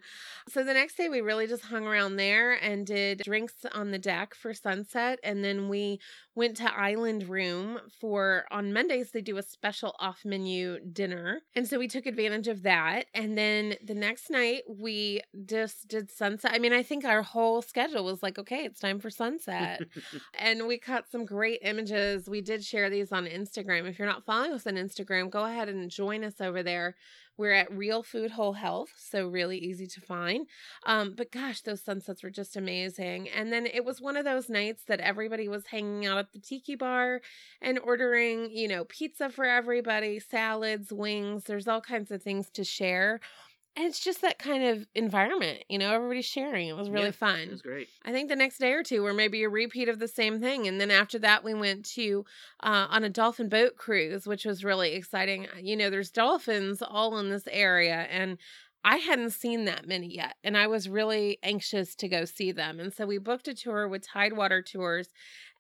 So 0.50 0.64
the 0.64 0.74
next 0.74 0.96
day 0.96 1.10
we 1.10 1.22
really 1.22 1.48
just 1.48 1.64
hung 1.64 1.86
around 1.86 2.16
there 2.16 2.54
and 2.54 2.86
did 2.86 3.20
drinks 3.20 3.66
on 3.74 3.92
the 3.92 4.00
deck 4.00 4.34
for 4.34 4.54
sunset, 4.54 5.20
and 5.24 5.44
then 5.44 5.68
we 5.68 6.00
went 6.36 6.56
to 6.58 6.74
Island 6.74 7.28
Room 7.28 7.80
for 8.00 8.46
on 8.52 8.72
Mondays 8.72 9.12
they 9.18 9.22
do 9.22 9.38
a 9.38 9.42
special 9.42 9.96
off 10.00 10.24
menu 10.24 10.80
dinner. 10.80 11.42
And 11.56 11.68
so 11.68 11.80
we 11.80 11.88
took 11.88 12.06
advantage 12.06 12.48
of 12.48 12.62
that. 12.62 13.08
And 13.16 13.36
then 13.36 13.74
the 13.84 13.96
next 13.96 14.30
night 14.30 14.62
we 14.70 15.22
just 15.48 15.88
did 15.88 16.12
sunset. 16.12 16.52
I 16.54 16.60
mean, 16.60 16.72
I 16.72 16.84
think 16.84 17.04
our 17.04 17.24
whole 17.24 17.64
schedule 17.64 18.06
was 18.06 18.22
like, 18.22 18.38
okay, 18.38 18.64
it's 18.64 18.80
time 18.80 19.00
for 19.00 19.10
sunset. 19.10 19.82
and 20.36 20.68
we 20.68 20.78
caught 20.78 21.10
some 21.10 21.26
great 21.26 21.62
images. 21.64 22.30
We 22.30 22.42
did 22.42 22.64
share 22.64 22.92
these 22.92 23.12
on 23.12 23.26
Instagram. 23.26 23.90
If 23.90 23.98
you're 23.98 24.08
not 24.08 24.24
following 24.24 24.54
us 24.54 24.68
on 24.68 24.76
Instagram, 24.76 25.32
go 25.32 25.46
ahead 25.46 25.68
and 25.68 25.90
join 25.90 26.24
us 26.24 26.40
over 26.40 26.62
there. 26.62 26.96
We're 27.38 27.54
at 27.54 27.72
Real 27.72 28.02
Food 28.02 28.32
Whole 28.32 28.54
Health, 28.54 28.90
so 28.98 29.28
really 29.28 29.58
easy 29.58 29.86
to 29.88 30.02
find. 30.02 30.48
Um, 30.86 31.14
but 31.16 31.32
gosh, 31.32 31.62
those 31.62 31.84
sunsets 31.84 32.24
were 32.24 32.32
just 32.32 32.56
amazing. 32.56 33.30
And 33.30 33.54
then 33.54 33.68
it 33.68 33.86
was 33.86 34.02
one 34.02 34.18
of 34.18 34.26
those 34.26 34.50
nights 34.50 34.84
that 34.88 35.00
everybody 35.00 35.48
was 35.48 35.68
hanging 35.68 36.06
out 36.08 36.18
at 36.18 36.32
the 36.34 36.40
tiki 36.40 36.76
bar 36.76 37.22
and 37.62 37.78
ordering, 37.80 38.50
you 38.52 38.68
know, 38.68 38.86
pizza 38.86 39.30
for 39.30 39.46
everybody, 39.46 40.20
salads, 40.20 40.92
wings. 40.92 41.44
There's 41.44 41.68
all 41.68 41.82
kinds 41.82 42.10
of 42.12 42.24
things 42.24 42.50
to 42.52 42.64
share 42.64 43.20
and 43.78 43.86
it's 43.86 44.00
just 44.00 44.22
that 44.22 44.40
kind 44.40 44.64
of 44.64 44.88
environment, 44.96 45.64
you 45.70 45.78
know, 45.78 45.94
everybody's 45.94 46.26
sharing. 46.26 46.68
It 46.68 46.76
was 46.76 46.90
really 46.90 47.06
Yeah, 47.06 47.12
fun. 47.12 47.40
It 47.40 47.52
was 47.52 47.62
great. 47.62 47.90
I 48.04 48.12
think 48.12 48.28
the 48.28 48.36
next 48.36 48.58
day 48.58 48.74
or 48.74 48.84
two 48.84 49.04
were 49.04 49.14
maybe 49.14 49.44
a 49.44 49.50
repeat 49.50 49.88
of 49.88 50.00
the 50.00 50.08
same 50.08 50.40
thing. 50.42 50.68
And 50.68 50.82
then 50.82 50.92
after 50.92 51.20
that, 51.20 51.44
we 51.44 51.54
went 51.54 51.86
to 51.92 52.26
uh, 52.62 52.88
on 52.90 53.04
a 53.04 53.10
dolphin 53.10 53.50
boat 53.50 53.76
cruise, 53.78 54.26
which 54.26 54.46
was 54.46 54.64
really 54.64 54.94
exciting. 54.94 55.48
You 55.62 55.78
know, 55.78 55.90
there's 55.92 56.10
dolphins 56.10 56.82
all 56.82 57.18
in 57.20 57.30
this 57.30 57.48
area, 57.52 58.08
and 58.10 58.40
I 58.84 58.98
hadn't 58.98 59.32
seen 59.32 59.66
that 59.66 59.88
many 59.88 60.08
yet. 60.08 60.38
And 60.44 60.58
I 60.58 60.68
was 60.68 60.90
really 60.90 61.38
anxious 61.44 61.96
to 61.96 62.08
go 62.08 62.26
see 62.26 62.52
them. 62.52 62.80
And 62.80 62.94
so 62.94 63.06
we 63.06 63.20
booked 63.20 63.48
a 63.48 63.54
tour 63.54 63.88
with 63.88 64.08
Tidewater 64.08 64.62
Tours, 64.62 65.10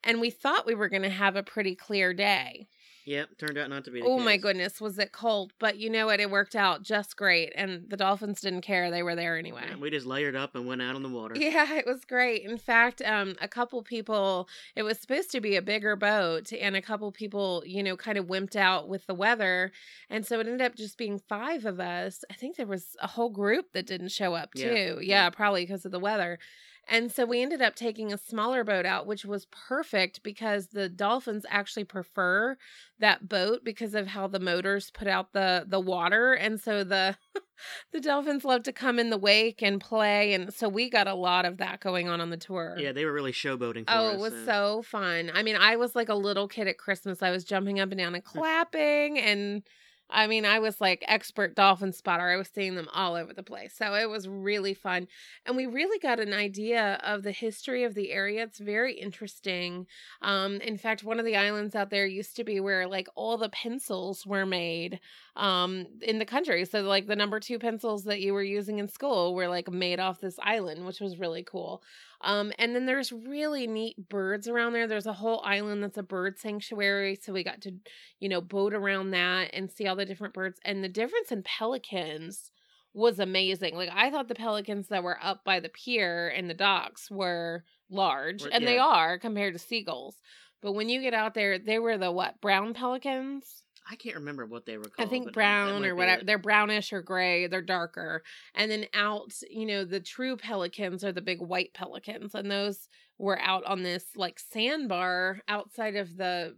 and 0.04 0.22
we 0.22 0.30
thought 0.30 0.66
we 0.66 0.76
were 0.76 0.90
going 0.90 1.04
to 1.04 1.10
have 1.10 1.36
a 1.36 1.44
pretty 1.44 1.76
clear 1.76 2.14
day. 2.14 2.68
Yep, 3.08 3.38
turned 3.38 3.58
out 3.58 3.70
not 3.70 3.86
to 3.86 3.92
be. 3.92 4.02
Oh 4.02 4.20
my 4.20 4.36
goodness, 4.36 4.82
was 4.82 5.00
it 5.00 5.14
cold? 5.14 5.54
But 5.60 5.78
you 5.78 5.90
know 5.90 6.08
what? 6.08 6.20
It 6.20 6.30
worked 6.30 6.58
out 6.58 6.84
just 6.84 7.16
great. 7.16 7.54
And 7.56 7.90
the 7.90 7.96
dolphins 7.96 8.42
didn't 8.42 8.64
care. 8.64 8.92
They 8.92 9.02
were 9.02 9.16
there 9.16 9.38
anyway. 9.38 9.64
Yeah, 9.70 9.78
we 9.78 9.90
just 9.90 10.06
layered 10.06 10.36
up 10.36 10.56
and 10.56 10.68
went 10.68 10.82
out 10.82 10.94
on 10.94 11.04
the 11.04 11.10
water. 11.10 11.34
Yeah, 11.38 11.76
it 11.76 11.86
was 11.86 12.04
great. 12.04 12.44
In 12.44 12.58
fact, 12.58 13.02
um, 13.02 13.36
a 13.42 13.48
couple 13.48 13.82
people, 13.82 14.50
it 14.76 14.84
was 14.84 15.00
supposed 15.00 15.32
to 15.32 15.40
be 15.40 15.56
a 15.56 15.62
bigger 15.62 15.96
boat, 15.96 16.52
and 16.52 16.76
a 16.76 16.82
couple 16.82 17.10
people, 17.14 17.64
you 17.66 17.82
know, 17.82 17.96
kind 17.96 18.18
of 18.18 18.26
wimped 18.26 18.58
out 18.58 18.90
with 18.90 19.08
the 19.08 19.16
weather. 19.16 19.72
And 20.10 20.26
so 20.26 20.42
it 20.42 20.48
ended 20.48 20.62
up 20.62 20.76
just 20.76 20.98
being 20.98 21.18
five 21.18 21.66
of 21.66 21.80
us. 21.80 22.26
I 22.30 22.34
think 22.34 22.58
there 22.58 22.68
was 22.68 22.98
a 23.02 23.08
whole 23.08 23.30
group 23.30 23.72
that 23.72 23.88
didn't 23.88 24.12
show 24.12 24.34
up 24.34 24.50
Yeah, 24.54 24.68
too. 24.68 25.00
Yeah, 25.02 25.24
yeah. 25.24 25.30
probably 25.30 25.64
because 25.64 25.86
of 25.86 25.94
the 25.94 26.00
weather. 26.00 26.40
And 26.90 27.12
so 27.12 27.26
we 27.26 27.42
ended 27.42 27.62
up 27.62 27.76
taking 27.76 28.14
a 28.14 28.18
smaller 28.18 28.64
boat 28.64 28.86
out, 28.86 29.06
which 29.08 29.26
was 29.26 29.46
perfect 29.52 30.24
because 30.24 30.68
the 30.68 30.88
dolphins 30.90 31.46
actually 31.50 31.84
prefer 31.84 32.58
that 33.00 33.28
boat 33.28 33.64
because 33.64 33.94
of 33.94 34.08
how 34.08 34.28
the 34.28 34.40
motors 34.40 34.90
put 34.92 35.08
out 35.08 35.34
the 35.34 35.66
the 35.68 35.80
water. 35.80 36.34
And 36.34 36.60
so 36.62 36.84
the 36.84 37.18
the 37.92 38.00
dolphins 38.00 38.46
love 38.46 38.64
to 38.64 38.72
come 38.72 39.00
in 39.00 39.10
the 39.10 39.18
wake 39.18 39.62
and 39.62 39.82
play. 39.82 40.34
And 40.34 40.54
so 40.54 40.70
we 40.70 40.90
got 40.90 41.08
a 41.08 41.14
lot 41.14 41.46
of 41.46 41.58
that 41.58 41.80
going 41.82 42.08
on 42.08 42.22
on 42.22 42.30
the 42.30 42.38
tour. 42.38 42.76
Yeah, 42.80 42.92
they 42.92 43.06
were 43.06 43.14
really 43.14 43.32
showboating 43.34 43.86
for 43.86 43.94
Oh, 43.94 44.06
us. 44.08 44.14
it 44.14 44.20
was 44.20 44.46
so 44.46 44.82
fun. 44.84 45.32
I 45.34 45.44
mean, 45.44 45.56
I 45.58 45.76
was 45.76 45.96
like 45.96 46.10
a 46.10 46.16
little 46.16 46.48
kid 46.48 46.68
at 46.68 46.78
Christmas. 46.78 47.22
I 47.22 47.32
was 47.32 47.44
jumping 47.44 47.80
up 47.80 47.92
and 47.92 48.00
down 48.00 48.16
and 48.16 48.24
clapping 48.24 49.20
and 49.20 49.64
I 50.10 50.28
mean, 50.28 50.46
I 50.46 50.60
was 50.60 50.80
like 50.80 51.04
expert 51.08 51.56
dolphin 51.56 51.92
spotter. 51.92 52.30
I 52.30 52.38
was 52.38 52.50
seeing 52.54 52.76
them 52.76 52.88
all 52.94 53.16
over 53.16 53.34
the 53.34 53.44
place. 53.44 53.74
So 53.76 53.94
it 53.94 54.10
was 54.10 54.28
really 54.28 54.74
fun. 54.74 55.08
And 55.46 55.58
we 55.58 55.66
really 55.66 56.00
got 56.00 56.20
an 56.20 56.34
idea 56.34 57.00
of 57.04 57.24
the 57.24 57.32
history 57.32 57.84
of 57.84 57.94
the 57.94 58.12
area. 58.12 58.44
It's 58.44 58.60
very 58.60 58.94
interesting. 58.94 59.86
Um, 60.22 60.62
in 60.62 60.78
fact, 60.78 61.04
one 61.04 61.20
of 61.20 61.26
the 61.26 61.36
islands 61.36 61.76
out 61.76 61.90
there 61.90 62.06
used 62.06 62.36
to 62.38 62.44
be 62.44 62.60
where 62.60 62.88
like 62.88 63.08
all 63.16 63.38
the 63.38 63.50
pencils 63.50 64.26
were 64.26 64.46
made 64.46 65.00
um 65.38 65.86
in 66.02 66.20
the 66.20 66.26
country. 66.26 66.66
So 66.66 66.82
like 66.82 67.08
the 67.08 67.16
number 67.16 67.40
2 67.40 67.60
pencils 67.60 68.04
that 68.06 68.20
you 68.22 68.34
were 68.34 68.44
using 68.44 68.80
in 68.80 68.88
school 68.88 69.34
were 69.34 69.48
like 69.48 69.72
made 69.72 70.00
off 70.00 70.20
this 70.20 70.38
island, 70.42 70.86
which 70.86 71.00
was 71.00 71.18
really 71.20 71.44
cool. 71.44 71.82
Um, 72.22 72.52
and 72.58 72.76
then 72.76 72.86
there's 72.86 73.12
really 73.12 73.68
neat 73.68 74.10
birds 74.10 74.48
around 74.48 74.74
there. 74.74 74.88
There's 74.88 75.06
a 75.06 75.14
whole 75.14 75.42
island 75.46 75.84
that's 75.84 75.98
a 75.98 76.04
bird 76.04 76.40
sanctuary. 76.40 77.18
So 77.22 77.32
we 77.32 77.44
got 77.44 77.62
to, 77.62 77.72
you 78.20 78.28
know, 78.28 78.42
boat 78.42 78.74
around 78.74 79.12
that 79.12 79.52
and 79.54 79.72
see 79.72 79.88
all 79.88 79.96
the 79.96 80.06
different 80.06 80.34
birds. 80.34 80.60
And 80.66 80.84
the 80.84 80.90
difference 80.90 81.32
in 81.32 81.44
pelicans 81.44 82.52
was 82.94 83.20
amazing. 83.20 83.76
Like 83.76 83.90
I 83.94 84.10
thought 84.10 84.28
the 84.28 84.36
pelicans 84.36 84.88
that 84.88 85.04
were 85.04 85.20
up 85.24 85.44
by 85.44 85.60
the 85.60 85.70
pier 85.70 86.30
and 86.30 86.50
the 86.50 86.56
docks 86.56 87.12
were 87.12 87.64
large, 87.90 88.48
and 88.52 88.66
they 88.66 88.80
are 88.80 89.20
compared 89.20 89.54
to 89.54 89.60
seagulls. 89.60 90.16
But 90.62 90.72
when 90.74 90.90
you 90.90 91.02
get 91.02 91.14
out 91.14 91.36
there, 91.36 91.60
they 91.60 91.78
were 91.78 91.98
the 92.00 92.12
what? 92.12 92.42
Brown 92.42 92.74
pelicans? 92.74 93.64
I 93.90 93.96
can't 93.96 94.16
remember 94.16 94.46
what 94.46 94.66
they 94.66 94.78
were 94.78 94.86
called. 94.86 95.08
I 95.08 95.10
think 95.10 95.34
brown 95.34 95.86
or 95.86 95.96
whatever. 95.96 96.24
They're 96.24 96.38
brownish 96.38 96.92
or 96.92 97.02
gray. 97.02 97.48
They're 97.48 97.62
darker. 97.62 98.24
And 98.54 98.70
then 98.70 98.86
out, 98.94 99.34
you 99.50 99.66
know, 99.66 99.86
the 99.86 100.00
true 100.00 100.36
pelicans 100.36 101.04
are 101.04 101.12
the 101.12 101.22
big 101.22 101.42
white 101.42 101.74
pelicans. 101.74 102.36
And 102.36 102.52
those 102.52 102.90
were 103.18 103.40
out 103.40 103.64
on 103.66 103.84
this 103.84 104.06
like 104.16 104.40
sandbar 104.40 105.40
outside 105.48 105.96
of 105.96 106.18
the 106.18 106.56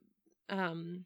um 0.49 1.05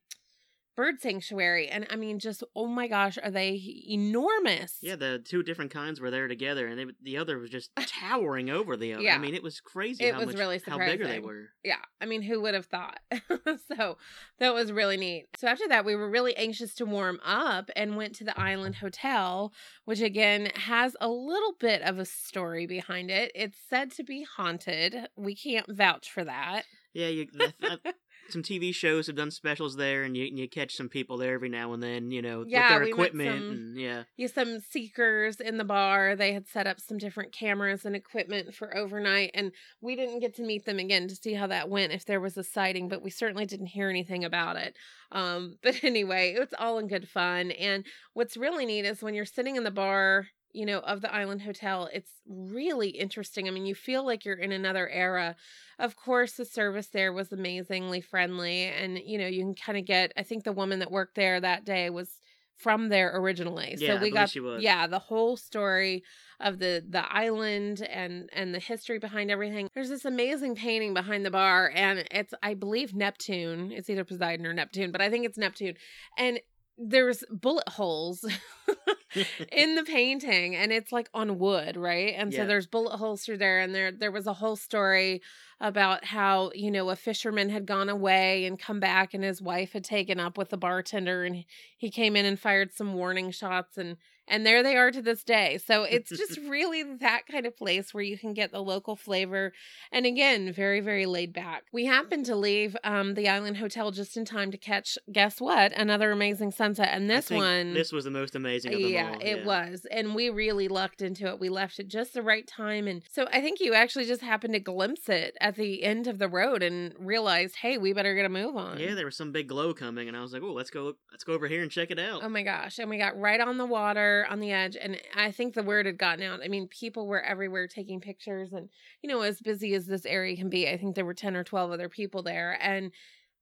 bird 0.75 1.01
sanctuary. 1.01 1.67
And 1.67 1.85
I 1.89 1.95
mean, 1.95 2.19
just 2.19 2.43
oh 2.55 2.67
my 2.67 2.87
gosh, 2.87 3.17
are 3.21 3.31
they 3.31 3.61
enormous? 3.89 4.77
Yeah, 4.81 4.95
the 4.95 5.19
two 5.19 5.43
different 5.43 5.71
kinds 5.71 5.99
were 5.99 6.11
there 6.11 6.27
together, 6.27 6.67
and 6.67 6.79
they, 6.79 6.85
the 7.01 7.17
other 7.17 7.37
was 7.39 7.49
just 7.49 7.71
towering 7.87 8.49
over 8.49 8.75
the 8.77 8.93
other. 8.93 9.03
Yeah. 9.03 9.15
I 9.15 9.17
mean, 9.19 9.33
it 9.35 9.43
was 9.43 9.59
crazy. 9.59 10.03
It 10.05 10.13
how 10.13 10.19
was 10.19 10.27
much, 10.27 10.37
really 10.37 10.61
how 10.65 10.77
bigger 10.77 11.07
they 11.07 11.19
were. 11.19 11.49
yeah 11.63 11.77
i 12.01 12.05
mean 12.05 12.21
who 12.21 12.41
would 12.41 12.53
have 12.53 12.65
thought 12.65 12.99
so 13.77 13.97
that 14.39 14.53
was 14.53 14.71
really 14.71 14.97
neat 14.97 15.25
so 15.37 15.47
after 15.47 15.67
that 15.67 15.83
we 15.85 15.95
were 15.95 16.09
really 16.09 16.35
anxious 16.37 16.73
to 16.75 16.85
warm 16.85 17.19
up 17.25 17.69
and 17.75 17.95
went 17.97 18.13
to 18.15 18.23
the 18.23 18.39
island 18.39 18.75
hotel 18.75 19.53
which 19.85 20.01
again 20.01 20.51
has 20.55 20.95
a 21.01 21.07
little 21.09 21.53
bit 21.59 21.81
of 21.81 21.99
a 21.99 22.05
story 22.05 22.65
behind 22.65 23.09
it 23.09 23.31
it's 23.35 23.57
said 23.69 23.91
to 23.91 24.03
be 24.03 24.23
haunted 24.37 25.07
we 25.15 25.35
can't 25.35 25.71
vouch 25.71 26.09
for 26.11 26.23
that 26.23 26.63
Yeah, 26.93 27.07
you. 27.07 27.27
some 28.33 28.43
TV 28.43 28.73
shows 28.75 29.07
have 29.07 29.15
done 29.15 29.31
specials 29.31 29.77
there, 29.77 30.03
and 30.03 30.17
you 30.17 30.25
you 30.25 30.49
catch 30.49 30.75
some 30.75 30.89
people 30.89 31.17
there 31.17 31.33
every 31.35 31.49
now 31.49 31.71
and 31.73 31.81
then. 31.81 32.11
You 32.11 32.21
know, 32.21 32.43
Yeah, 32.45 32.61
with 32.63 32.69
their 32.69 32.79
we 32.83 32.89
equipment, 32.91 33.39
some- 33.41 33.49
and 33.51 33.79
yeah, 33.79 34.03
you 34.17 34.27
some 34.27 34.59
seekers 34.59 35.39
in 35.39 35.57
the 35.57 35.63
bar 35.63 36.15
they 36.15 36.33
had 36.33 36.47
set 36.47 36.67
up 36.67 36.79
some 36.79 36.97
different 36.97 37.31
cameras 37.31 37.85
and 37.85 37.95
equipment 37.95 38.53
for 38.53 38.75
overnight 38.75 39.31
and 39.33 39.51
we 39.81 39.95
didn't 39.95 40.19
get 40.19 40.35
to 40.35 40.41
meet 40.43 40.65
them 40.65 40.79
again 40.79 41.07
to 41.07 41.15
see 41.15 41.33
how 41.33 41.47
that 41.47 41.69
went 41.69 41.93
if 41.93 42.05
there 42.05 42.19
was 42.19 42.37
a 42.37 42.43
sighting 42.43 42.87
but 42.89 43.01
we 43.03 43.09
certainly 43.09 43.45
didn't 43.45 43.67
hear 43.67 43.89
anything 43.89 44.23
about 44.25 44.55
it 44.57 44.75
um 45.11 45.57
but 45.63 45.83
anyway 45.83 46.35
it's 46.37 46.53
all 46.57 46.79
in 46.79 46.87
good 46.87 47.07
fun 47.07 47.51
and 47.51 47.85
what's 48.13 48.35
really 48.37 48.65
neat 48.65 48.85
is 48.85 49.01
when 49.03 49.13
you're 49.13 49.25
sitting 49.25 49.55
in 49.55 49.63
the 49.63 49.71
bar 49.71 50.27
you 50.53 50.65
know 50.65 50.79
of 50.79 51.01
the 51.01 51.13
island 51.13 51.41
hotel 51.41 51.89
it's 51.91 52.11
really 52.27 52.89
interesting 52.89 53.47
i 53.47 53.51
mean 53.51 53.65
you 53.65 53.75
feel 53.75 54.05
like 54.05 54.25
you're 54.25 54.37
in 54.37 54.51
another 54.51 54.87
era. 54.89 55.35
Of 55.79 55.95
course 55.95 56.33
the 56.33 56.45
service 56.45 56.87
there 56.87 57.11
was 57.11 57.31
amazingly 57.31 57.99
friendly 58.01 58.63
and 58.63 58.99
you 58.99 59.17
know 59.17 59.27
you 59.27 59.41
can 59.41 59.55
kind 59.55 59.77
of 59.77 59.85
get 59.85 60.13
i 60.15 60.23
think 60.23 60.43
the 60.43 60.51
woman 60.51 60.79
that 60.79 60.91
worked 60.91 61.15
there 61.15 61.39
that 61.41 61.65
day 61.65 61.89
was 61.89 62.19
from 62.55 62.89
there 62.89 63.11
originally 63.17 63.75
Yeah, 63.77 63.97
so 63.97 64.01
we 64.01 64.11
got 64.11 64.33
yeah 64.61 64.87
the 64.87 64.99
whole 64.99 65.35
story 65.35 66.03
of 66.39 66.59
the 66.59 66.83
the 66.87 67.03
island 67.11 67.81
and 67.81 68.29
and 68.31 68.53
the 68.53 68.59
history 68.59 68.99
behind 68.99 69.31
everything. 69.31 69.69
There's 69.73 69.89
this 69.89 70.05
amazing 70.05 70.55
painting 70.55 70.93
behind 70.93 71.25
the 71.25 71.31
bar 71.31 71.71
and 71.73 72.05
it's 72.11 72.33
i 72.43 72.53
believe 72.53 72.93
neptune 72.93 73.71
it's 73.71 73.89
either 73.89 74.03
poseidon 74.03 74.45
or 74.45 74.53
neptune 74.53 74.91
but 74.91 75.01
i 75.01 75.09
think 75.09 75.25
it's 75.25 75.37
neptune 75.37 75.75
and 76.17 76.39
there's 76.77 77.23
bullet 77.29 77.67
holes 77.69 78.25
in 79.51 79.75
the 79.75 79.83
painting 79.83 80.55
and 80.55 80.71
it's 80.71 80.91
like 80.91 81.09
on 81.13 81.37
wood 81.39 81.77
right? 81.77 82.13
And 82.17 82.33
so 82.33 82.45
there's 82.45 82.67
bullet 82.67 82.97
holes 82.97 83.23
through 83.23 83.37
there 83.37 83.59
and 83.61 83.73
there 83.73 83.91
there 83.91 84.11
was 84.11 84.27
a 84.27 84.33
whole 84.33 84.55
story 84.55 85.21
about 85.59 86.03
how 86.05 86.51
you 86.55 86.71
know 86.71 86.89
a 86.89 86.95
fisherman 86.95 87.49
had 87.49 87.65
gone 87.65 87.89
away 87.89 88.45
and 88.45 88.59
come 88.59 88.79
back 88.79 89.13
and 89.13 89.23
his 89.23 89.41
wife 89.41 89.73
had 89.73 89.83
taken 89.83 90.19
up 90.19 90.37
with 90.37 90.49
the 90.49 90.57
bartender 90.57 91.23
and 91.23 91.35
he- 91.37 91.47
he 91.77 91.89
came 91.91 92.15
in 92.15 92.25
and 92.25 92.39
fired 92.39 92.71
some 92.73 92.93
warning 92.93 93.31
shots 93.31 93.77
and 93.77 93.97
and 94.27 94.45
there 94.45 94.63
they 94.63 94.75
are 94.75 94.91
to 94.91 95.01
this 95.01 95.23
day 95.23 95.57
so 95.65 95.83
it's 95.83 96.09
just 96.09 96.37
really 96.47 96.83
that 96.83 97.21
kind 97.29 97.45
of 97.45 97.55
place 97.57 97.93
where 97.93 98.03
you 98.03 98.17
can 98.17 98.33
get 98.33 98.51
the 98.51 98.61
local 98.61 98.95
flavor 98.95 99.51
and 99.91 100.05
again 100.05 100.51
very 100.51 100.79
very 100.79 101.05
laid 101.05 101.33
back 101.33 101.63
we 101.71 101.85
happened 101.85 102.25
to 102.25 102.35
leave 102.35 102.75
um 102.83 103.13
the 103.15 103.27
island 103.27 103.57
hotel 103.57 103.91
just 103.91 104.15
in 104.17 104.25
time 104.25 104.51
to 104.51 104.57
catch 104.57 104.97
guess 105.11 105.39
what 105.41 105.71
another 105.73 106.11
amazing 106.11 106.51
sunset 106.51 106.89
and 106.91 107.11
I 107.11 107.15
this 107.15 107.27
think 107.27 107.41
one 107.41 107.73
This 107.73 107.91
was 107.91 108.05
the 108.05 108.11
most 108.11 108.35
amazing 108.35 108.73
of 108.73 108.81
them 108.81 108.89
yeah, 108.89 109.09
all. 109.13 109.19
it 109.21 109.45
was. 109.45 109.85
And 109.91 110.15
we 110.15 110.29
really 110.29 110.67
lucked 110.67 111.01
into 111.01 111.27
it. 111.27 111.39
We 111.39 111.49
left 111.49 111.79
at 111.79 111.87
just 111.87 112.13
the 112.13 112.21
right 112.21 112.47
time. 112.47 112.87
And 112.87 113.03
so 113.11 113.27
I 113.31 113.41
think 113.41 113.59
you 113.59 113.73
actually 113.73 114.05
just 114.05 114.21
happened 114.21 114.53
to 114.53 114.59
glimpse 114.59 115.09
it 115.09 115.35
at 115.41 115.55
the 115.55 115.83
end 115.83 116.07
of 116.07 116.19
the 116.19 116.27
road 116.27 116.63
and 116.63 116.93
realized, 116.99 117.55
hey, 117.57 117.77
we 117.77 117.93
better 117.93 118.13
get 118.15 118.25
a 118.25 118.29
move 118.29 118.55
on. 118.55 118.79
Yeah, 118.79 118.95
there 118.95 119.05
was 119.05 119.15
some 119.17 119.31
big 119.31 119.47
glow 119.47 119.73
coming, 119.73 120.07
and 120.07 120.15
I 120.17 120.21
was 120.21 120.33
like, 120.33 120.41
"Oh, 120.43 120.53
let's 120.53 120.69
go, 120.69 120.93
let's 121.11 121.23
go 121.23 121.33
over 121.33 121.47
here 121.47 121.61
and 121.61 121.71
check 121.71 121.91
it 121.91 121.99
out." 121.99 122.21
Oh 122.23 122.29
my 122.29 122.43
gosh. 122.43 122.79
And 122.79 122.89
we 122.89 122.97
got 122.97 123.19
right 123.19 123.39
on 123.39 123.57
the 123.57 123.65
water 123.65 124.22
on 124.25 124.39
the 124.39 124.51
edge. 124.51 124.77
And 124.79 124.99
I 125.15 125.31
think 125.31 125.53
the 125.53 125.63
word 125.63 125.85
had 125.85 125.97
gotten 125.97 126.23
out. 126.23 126.41
I 126.43 126.47
mean, 126.47 126.67
people 126.67 127.07
were 127.07 127.21
everywhere 127.21 127.67
taking 127.67 127.99
pictures. 128.01 128.53
And, 128.53 128.69
you 129.01 129.09
know, 129.09 129.21
as 129.21 129.39
busy 129.41 129.73
as 129.73 129.85
this 129.85 130.05
area 130.05 130.35
can 130.35 130.49
be, 130.49 130.67
I 130.67 130.77
think 130.77 130.95
there 130.95 131.05
were 131.05 131.13
10 131.13 131.35
or 131.35 131.43
12 131.43 131.71
other 131.71 131.89
people 131.89 132.23
there. 132.23 132.57
And 132.61 132.91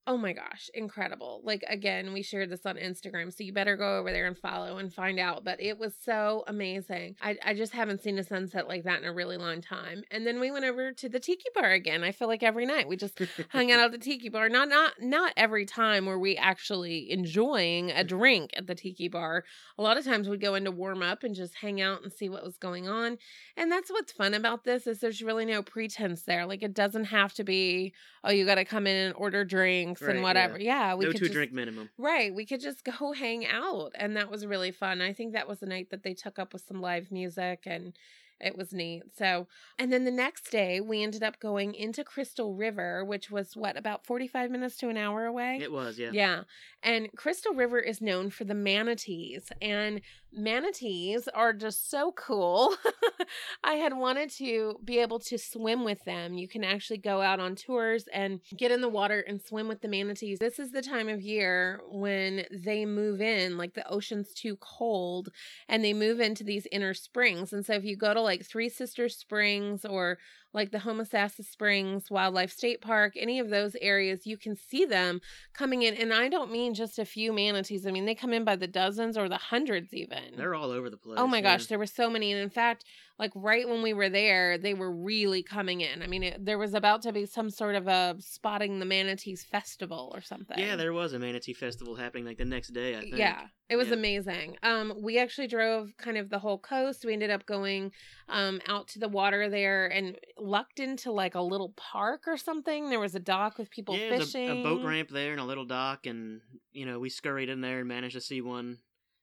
Oh 0.04 0.16
my 0.16 0.32
gosh, 0.32 0.68
incredible. 0.74 1.42
Like 1.44 1.62
again, 1.68 2.12
we 2.12 2.22
shared 2.22 2.50
this 2.50 2.66
on 2.66 2.74
Instagram, 2.74 3.32
so 3.32 3.44
you 3.44 3.52
better 3.52 3.76
go 3.76 3.98
over 3.98 4.10
there 4.10 4.26
and 4.26 4.36
follow 4.36 4.78
and 4.78 4.92
find 4.92 5.20
out. 5.20 5.44
But 5.44 5.62
it 5.62 5.78
was 5.78 5.94
so 6.04 6.42
amazing. 6.48 7.14
I, 7.22 7.36
I 7.44 7.54
just 7.54 7.72
haven't 7.72 8.02
seen 8.02 8.18
a 8.18 8.24
sunset 8.24 8.66
like 8.66 8.82
that 8.82 9.00
in 9.00 9.08
a 9.08 9.12
really 9.12 9.36
long 9.36 9.60
time. 9.60 10.02
And 10.10 10.26
then 10.26 10.40
we 10.40 10.50
went 10.50 10.64
over 10.64 10.90
to 10.90 11.08
the 11.08 11.20
tiki 11.20 11.44
bar 11.54 11.70
again. 11.70 12.02
I 12.02 12.10
feel 12.10 12.26
like 12.26 12.42
every 12.42 12.66
night 12.66 12.88
we 12.88 12.96
just 12.96 13.16
hung 13.50 13.70
out 13.70 13.80
at 13.84 13.92
the 13.92 13.98
tiki 13.98 14.28
bar. 14.28 14.48
Not 14.48 14.68
not 14.68 14.94
not 15.00 15.34
every 15.36 15.64
time 15.66 16.06
were 16.06 16.18
we 16.18 16.36
actually 16.36 17.12
enjoying 17.12 17.92
a 17.92 18.02
drink 18.02 18.50
at 18.56 18.66
the 18.66 18.74
tiki 18.74 19.06
bar. 19.06 19.44
A 19.78 19.82
lot 19.82 19.98
of 19.98 20.04
times 20.04 20.28
we'd 20.28 20.40
go 20.40 20.56
in 20.56 20.64
to 20.64 20.72
warm 20.72 21.02
up 21.04 21.22
and 21.22 21.32
just 21.32 21.54
hang 21.54 21.80
out 21.80 22.02
and 22.02 22.12
see 22.12 22.28
what 22.28 22.42
was 22.42 22.58
going 22.58 22.88
on. 22.88 23.18
And 23.56 23.70
that's 23.70 23.90
what's 23.90 24.10
fun 24.10 24.34
about 24.34 24.64
this 24.64 24.88
is 24.88 24.98
there's 24.98 25.22
really 25.22 25.44
no 25.44 25.62
pretense 25.62 26.24
there. 26.24 26.44
Like 26.44 26.64
it 26.64 26.74
doesn't 26.74 27.04
have 27.04 27.34
to 27.34 27.44
be, 27.44 27.94
oh, 28.24 28.32
you 28.32 28.44
gotta 28.44 28.64
come 28.64 28.88
in 28.88 28.96
and 28.96 29.14
order 29.14 29.44
drinks 29.44 29.91
Right, 30.00 30.10
and 30.10 30.18
yeah. 30.18 30.22
whatever. 30.22 30.58
Yeah, 30.60 30.94
we 30.94 31.04
no 31.04 31.10
could 31.10 31.18
two 31.18 31.26
just, 31.26 31.34
drink 31.34 31.52
minimum. 31.52 31.90
Right. 31.98 32.34
We 32.34 32.46
could 32.46 32.60
just 32.60 32.84
go 32.84 33.12
hang 33.12 33.46
out. 33.46 33.92
And 33.94 34.16
that 34.16 34.30
was 34.30 34.46
really 34.46 34.70
fun. 34.70 35.00
I 35.00 35.12
think 35.12 35.32
that 35.32 35.48
was 35.48 35.60
the 35.60 35.66
night 35.66 35.90
that 35.90 36.02
they 36.02 36.14
took 36.14 36.38
up 36.38 36.52
with 36.52 36.62
some 36.66 36.80
live 36.80 37.10
music 37.10 37.64
and 37.66 37.96
it 38.42 38.56
was 38.56 38.72
neat. 38.72 39.02
So, 39.16 39.46
and 39.78 39.92
then 39.92 40.04
the 40.04 40.10
next 40.10 40.50
day 40.50 40.80
we 40.80 41.02
ended 41.02 41.22
up 41.22 41.38
going 41.40 41.74
into 41.74 42.04
Crystal 42.04 42.54
River, 42.54 43.04
which 43.04 43.30
was 43.30 43.56
what, 43.56 43.76
about 43.76 44.04
45 44.04 44.50
minutes 44.50 44.76
to 44.78 44.88
an 44.88 44.96
hour 44.96 45.26
away? 45.26 45.58
It 45.62 45.72
was, 45.72 45.98
yeah. 45.98 46.10
Yeah. 46.12 46.42
And 46.82 47.08
Crystal 47.16 47.54
River 47.54 47.78
is 47.78 48.00
known 48.00 48.30
for 48.30 48.44
the 48.44 48.54
manatees, 48.54 49.52
and 49.60 50.00
manatees 50.32 51.28
are 51.28 51.52
just 51.52 51.90
so 51.90 52.12
cool. 52.12 52.74
I 53.64 53.74
had 53.74 53.96
wanted 53.96 54.30
to 54.30 54.78
be 54.84 54.98
able 54.98 55.18
to 55.20 55.38
swim 55.38 55.84
with 55.84 56.02
them. 56.04 56.34
You 56.34 56.48
can 56.48 56.64
actually 56.64 56.98
go 56.98 57.20
out 57.20 57.38
on 57.38 57.54
tours 57.54 58.08
and 58.12 58.40
get 58.56 58.72
in 58.72 58.80
the 58.80 58.88
water 58.88 59.20
and 59.20 59.40
swim 59.40 59.68
with 59.68 59.80
the 59.80 59.88
manatees. 59.88 60.38
This 60.38 60.58
is 60.58 60.72
the 60.72 60.82
time 60.82 61.08
of 61.08 61.20
year 61.20 61.80
when 61.88 62.46
they 62.50 62.84
move 62.84 63.20
in, 63.20 63.56
like 63.56 63.74
the 63.74 63.88
ocean's 63.88 64.32
too 64.32 64.56
cold, 64.56 65.28
and 65.68 65.84
they 65.84 65.92
move 65.92 66.18
into 66.18 66.42
these 66.42 66.66
inner 66.72 66.94
springs. 66.94 67.52
And 67.52 67.64
so 67.64 67.74
if 67.74 67.84
you 67.84 67.96
go 67.96 68.12
to 68.12 68.20
like 68.20 68.31
Three 68.40 68.68
Sisters 68.68 69.16
Springs 69.16 69.84
or 69.84 70.18
like 70.54 70.70
the 70.70 70.78
Homosassa 70.78 71.44
Springs 71.44 72.10
Wildlife 72.10 72.52
State 72.52 72.80
Park, 72.80 73.14
any 73.16 73.38
of 73.38 73.48
those 73.48 73.74
areas, 73.80 74.26
you 74.26 74.36
can 74.36 74.54
see 74.54 74.84
them 74.84 75.20
coming 75.54 75.82
in. 75.82 75.94
And 75.94 76.12
I 76.12 76.28
don't 76.28 76.52
mean 76.52 76.74
just 76.74 76.98
a 76.98 77.04
few 77.04 77.32
manatees. 77.32 77.86
I 77.86 77.90
mean, 77.90 78.04
they 78.04 78.14
come 78.14 78.32
in 78.32 78.44
by 78.44 78.56
the 78.56 78.66
dozens 78.66 79.16
or 79.16 79.28
the 79.28 79.36
hundreds 79.36 79.94
even. 79.94 80.36
They're 80.36 80.54
all 80.54 80.70
over 80.70 80.90
the 80.90 80.96
place. 80.96 81.18
Oh 81.18 81.26
my 81.26 81.38
yeah. 81.38 81.56
gosh, 81.56 81.66
there 81.66 81.78
were 81.78 81.86
so 81.86 82.10
many. 82.10 82.32
And 82.32 82.40
in 82.40 82.50
fact, 82.50 82.84
like 83.18 83.32
right 83.34 83.68
when 83.68 83.82
we 83.82 83.92
were 83.92 84.08
there, 84.08 84.58
they 84.58 84.74
were 84.74 84.90
really 84.90 85.42
coming 85.42 85.80
in. 85.80 86.02
I 86.02 86.06
mean, 86.06 86.22
it, 86.22 86.44
there 86.44 86.58
was 86.58 86.74
about 86.74 87.02
to 87.02 87.12
be 87.12 87.24
some 87.26 87.50
sort 87.50 87.74
of 87.74 87.86
a 87.86 88.16
spotting 88.18 88.78
the 88.78 88.84
manatees 88.84 89.44
festival 89.44 90.10
or 90.14 90.20
something. 90.20 90.58
Yeah, 90.58 90.76
there 90.76 90.92
was 90.92 91.12
a 91.12 91.18
manatee 91.18 91.52
festival 91.54 91.94
happening 91.94 92.24
like 92.24 92.38
the 92.38 92.44
next 92.44 92.68
day, 92.68 92.96
I 92.96 93.00
think. 93.00 93.16
Yeah, 93.16 93.46
it 93.68 93.76
was 93.76 93.88
Yeah. 93.88 93.94
amazing. 93.94 94.56
Um, 94.62 94.94
we 95.00 95.18
actually 95.18 95.46
drove 95.46 95.94
kind 95.98 96.16
of 96.16 96.30
the 96.30 96.38
whole 96.40 96.58
coast. 96.58 97.04
We 97.04 97.12
ended 97.12 97.30
up 97.30 97.46
going 97.46 97.92
um 98.28 98.60
out 98.66 98.88
to 98.88 98.98
the 98.98 99.08
water 99.08 99.48
there 99.48 99.86
and 99.86 100.16
lucked 100.42 100.80
into 100.80 101.12
like 101.12 101.34
a 101.34 101.40
little 101.40 101.70
park 101.76 102.22
or 102.26 102.36
something. 102.36 102.90
There 102.90 103.00
was 103.00 103.14
a 103.14 103.20
dock 103.20 103.58
with 103.58 103.70
people 103.70 103.96
yeah, 103.96 104.18
fishing. 104.18 104.48
a, 104.48 104.60
a 104.60 104.62
boat 104.62 104.84
ramp 104.84 105.10
there 105.10 105.32
and 105.32 105.40
a 105.40 105.44
little 105.44 105.64
dock, 105.64 106.06
and 106.06 106.40
you 106.72 106.86
know 106.86 106.98
we 106.98 107.08
scurried 107.08 107.48
in 107.48 107.60
there 107.60 107.80
and 107.80 107.88
managed 107.88 108.14
to 108.14 108.20
see 108.20 108.40
one 108.40 108.78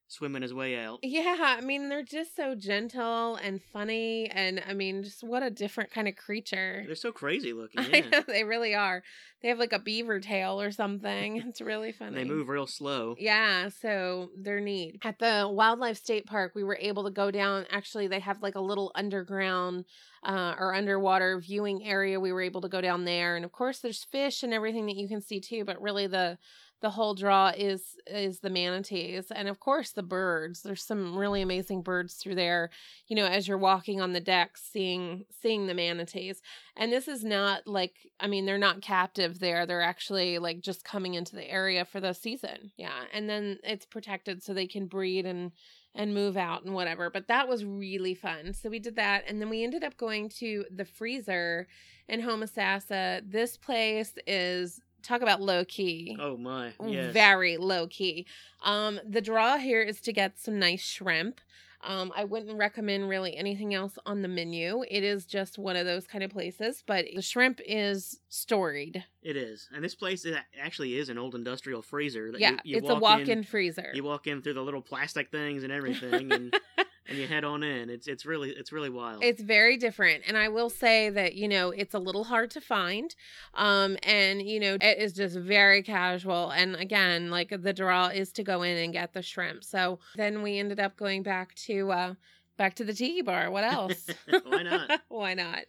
swimming 0.10 0.42
his 0.42 0.54
way 0.54 0.78
out. 0.78 1.00
Yeah, 1.04 1.38
I 1.40 1.62
mean 1.62 1.88
they're 1.90 2.04
just 2.04 2.36
so 2.36 2.56
gentle 2.56 3.36
and 3.36 3.62
funny, 3.72 4.30
and 4.30 4.62
I 4.68 4.74
mean 4.74 5.04
just 5.04 5.24
what 5.24 5.44
a 5.44 5.50
different 5.50 5.92
kind 5.92 6.08
of 6.08 6.16
creature. 6.16 6.84
They're 6.86 6.96
so 6.96 7.12
crazy 7.12 7.54
looking. 7.62 7.80
I 7.80 7.98
Yeah. 7.98 8.10
know 8.10 8.24
they 8.28 8.44
really 8.44 8.76
are. 8.76 9.04
They 9.42 9.48
have 9.48 9.60
like 9.60 9.72
a 9.72 9.80
beaver 9.80 10.20
tail 10.20 10.60
or 10.60 10.72
something. 10.72 11.38
It's 11.50 11.62
really 11.62 11.92
funny. 11.94 12.16
they 12.16 12.24
move 12.26 12.50
real 12.50 12.68
slow. 12.68 13.16
Yeah, 13.18 13.70
so 13.70 14.30
they're 14.38 14.60
neat. 14.60 15.00
At 15.04 15.20
the 15.20 15.48
Wildlife 15.52 15.98
State 15.98 16.26
Park, 16.26 16.52
we 16.56 16.64
were 16.64 16.78
able 16.82 17.06
to 17.06 17.12
go 17.12 17.32
down. 17.32 17.66
Actually, 17.72 18.08
they 18.08 18.20
have 18.20 18.42
like 18.42 18.56
a 18.56 18.62
little 18.62 18.92
underground 18.96 19.86
uh, 20.24 20.56
or 20.60 20.74
underwater 20.76 21.40
viewing 21.40 21.84
area. 21.86 22.20
We 22.20 22.34
were 22.34 22.42
able 22.42 22.62
to 22.62 22.68
go 22.70 22.82
down 22.82 23.06
there, 23.06 23.36
and 23.38 23.46
of 23.46 23.52
course, 23.54 23.80
there's 23.80 24.04
fish 24.04 24.44
and 24.44 24.54
everything 24.54 24.86
that 24.88 24.96
you 24.98 25.08
can 25.08 25.22
see 25.22 25.40
too. 25.40 25.64
But 25.66 25.82
really, 25.82 26.08
the 26.08 26.38
the 26.82 26.92
whole 26.92 27.14
draw 27.14 27.52
is 27.56 27.98
is 28.08 28.40
the 28.40 28.50
manatees, 28.50 29.32
and 29.32 29.48
of 29.48 29.60
course, 29.60 29.92
the 29.92 30.04
birds. 30.04 30.62
There's 30.62 30.84
some 30.84 31.18
really 31.18 31.42
amazing 31.42 31.82
birds 31.82 32.16
through 32.16 32.36
there. 32.36 32.70
You 33.08 33.16
know, 33.16 33.26
as 33.26 33.48
you're 33.48 33.58
walking 33.58 34.00
on 34.00 34.14
the 34.14 34.20
decks, 34.20 34.62
seeing 34.72 35.26
seeing 35.42 35.68
the 35.68 35.74
manatees. 35.74 36.42
And 36.78 36.92
this 36.92 37.08
is 37.08 37.24
not 37.24 37.68
like, 37.68 37.96
I 38.20 38.28
mean, 38.28 38.46
they're 38.46 38.58
not 38.58 38.82
captive 38.82 39.40
there. 39.40 39.66
They're 39.66 39.82
actually 39.82 40.40
like 40.40 40.62
just 40.62 40.86
coming 40.86 41.16
into 41.16 41.36
the 41.36 41.50
area 41.50 41.84
for 41.84 42.00
the 42.00 42.14
season. 42.14 42.72
Yeah. 42.78 43.04
And 43.14 43.30
then 43.30 43.60
it's 43.64 43.86
protected 43.86 44.42
so 44.42 44.54
they 44.54 44.68
can 44.68 44.88
breed 44.88 45.26
and 45.26 45.52
and 45.96 46.14
move 46.14 46.38
out 46.38 46.64
and 46.64 46.74
whatever. 46.74 47.10
But 47.10 47.28
that 47.28 47.48
was 47.48 47.66
really 47.66 48.14
fun. 48.14 48.54
So 48.54 48.70
we 48.70 48.80
did 48.80 48.96
that. 48.96 49.24
And 49.28 49.42
then 49.42 49.50
we 49.50 49.64
ended 49.64 49.84
up 49.84 49.98
going 49.98 50.30
to 50.40 50.66
the 50.74 50.86
freezer 50.86 51.68
in 52.08 52.22
Homosassa. 52.22 53.22
This 53.30 53.58
place 53.58 54.14
is 54.28 54.80
talk 55.04 55.22
about 55.22 55.42
low 55.42 55.66
key 55.66 56.18
Oh 56.20 56.38
my, 56.38 56.74
yes. 56.86 57.14
very 57.14 57.58
low 57.58 57.88
key. 57.88 58.26
Um, 58.64 59.00
the 59.08 59.22
draw 59.22 59.58
here 59.58 59.82
is 59.82 60.02
to 60.02 60.14
get 60.14 60.40
some 60.40 60.60
nice 60.60 60.82
shrimp. 60.82 61.42
Um, 61.82 62.12
I 62.14 62.26
wouldn't 62.26 62.58
recommend 62.58 63.08
really 63.08 63.38
anything 63.38 63.74
else 63.74 63.98
on 64.06 64.22
the 64.22 64.28
menu. 64.28 64.84
It 64.92 65.02
is 65.06 65.26
just 65.26 65.58
one 65.58 65.78
of 65.78 65.86
those 65.86 66.06
kind 66.06 66.26
of 66.26 66.30
places, 66.30 66.84
but 66.86 67.06
the 67.16 67.22
shrimp 67.22 67.62
is 67.66 68.20
storied. 68.28 69.02
It 69.24 69.38
is, 69.38 69.70
and 69.74 69.82
this 69.82 69.96
place 69.96 70.26
actually 70.62 70.98
is 70.98 71.08
an 71.08 71.18
old 71.18 71.36
industrial 71.36 71.82
freezer. 71.82 72.34
That 72.34 72.42
yeah, 72.42 72.52
you, 72.52 72.58
you 72.66 72.78
it's 72.80 72.90
a 72.90 72.96
walk 72.96 73.02
walk-in 73.02 73.30
in- 73.30 73.44
freezer. 73.46 73.92
You 73.94 74.04
walk 74.04 74.28
in 74.28 74.42
through 74.42 74.56
the 74.56 74.62
little 74.62 74.82
plastic 74.82 75.32
things 75.32 75.64
and 75.64 75.72
everything, 75.72 76.34
and 76.34 76.54
and 77.10 77.18
you 77.18 77.28
head 77.28 77.44
on 77.44 77.64
in. 77.64 77.90
It's 77.90 78.08
it's 78.08 78.26
really 78.26 78.52
it's 78.52 78.72
really 78.72 78.90
wild. 78.90 79.24
It's 79.24 79.42
very 79.42 79.78
different. 79.78 80.24
And 80.28 80.38
I 80.38 80.50
will 80.50 80.70
say 80.70 81.10
that, 81.10 81.36
you 81.36 81.48
know, 81.48 81.72
it's 81.72 81.94
a 81.94 82.00
little 82.00 82.24
hard 82.24 82.52
to 82.52 82.62
find. 82.62 83.14
Um, 83.56 83.98
and, 84.04 84.42
you 84.42 84.60
know, 84.60 84.76
it 84.80 84.98
is 85.00 85.14
just 85.14 85.36
very 85.36 85.82
casual. 85.84 86.52
And 86.52 86.76
again, 86.76 87.30
like 87.30 87.50
the 87.50 87.74
draw 87.74 88.08
is 88.08 88.32
to 88.34 88.44
go 88.44 88.62
in 88.62 88.78
and 88.78 88.94
get 88.94 89.14
the 89.14 89.22
shrimp. 89.22 89.64
So 89.64 90.00
then 90.16 90.42
we 90.42 90.60
ended 90.60 90.80
up 90.80 90.96
going 90.98 91.24
back 91.24 91.56
to 91.56 91.92
uh 91.92 92.14
back 92.58 92.76
to 92.76 92.84
the 92.84 92.94
tiki 92.94 93.22
bar. 93.22 93.50
What 93.50 93.64
else? 93.74 94.08
Why 94.46 94.64
not? 94.64 95.02
Why 95.08 95.34
not? 95.34 95.64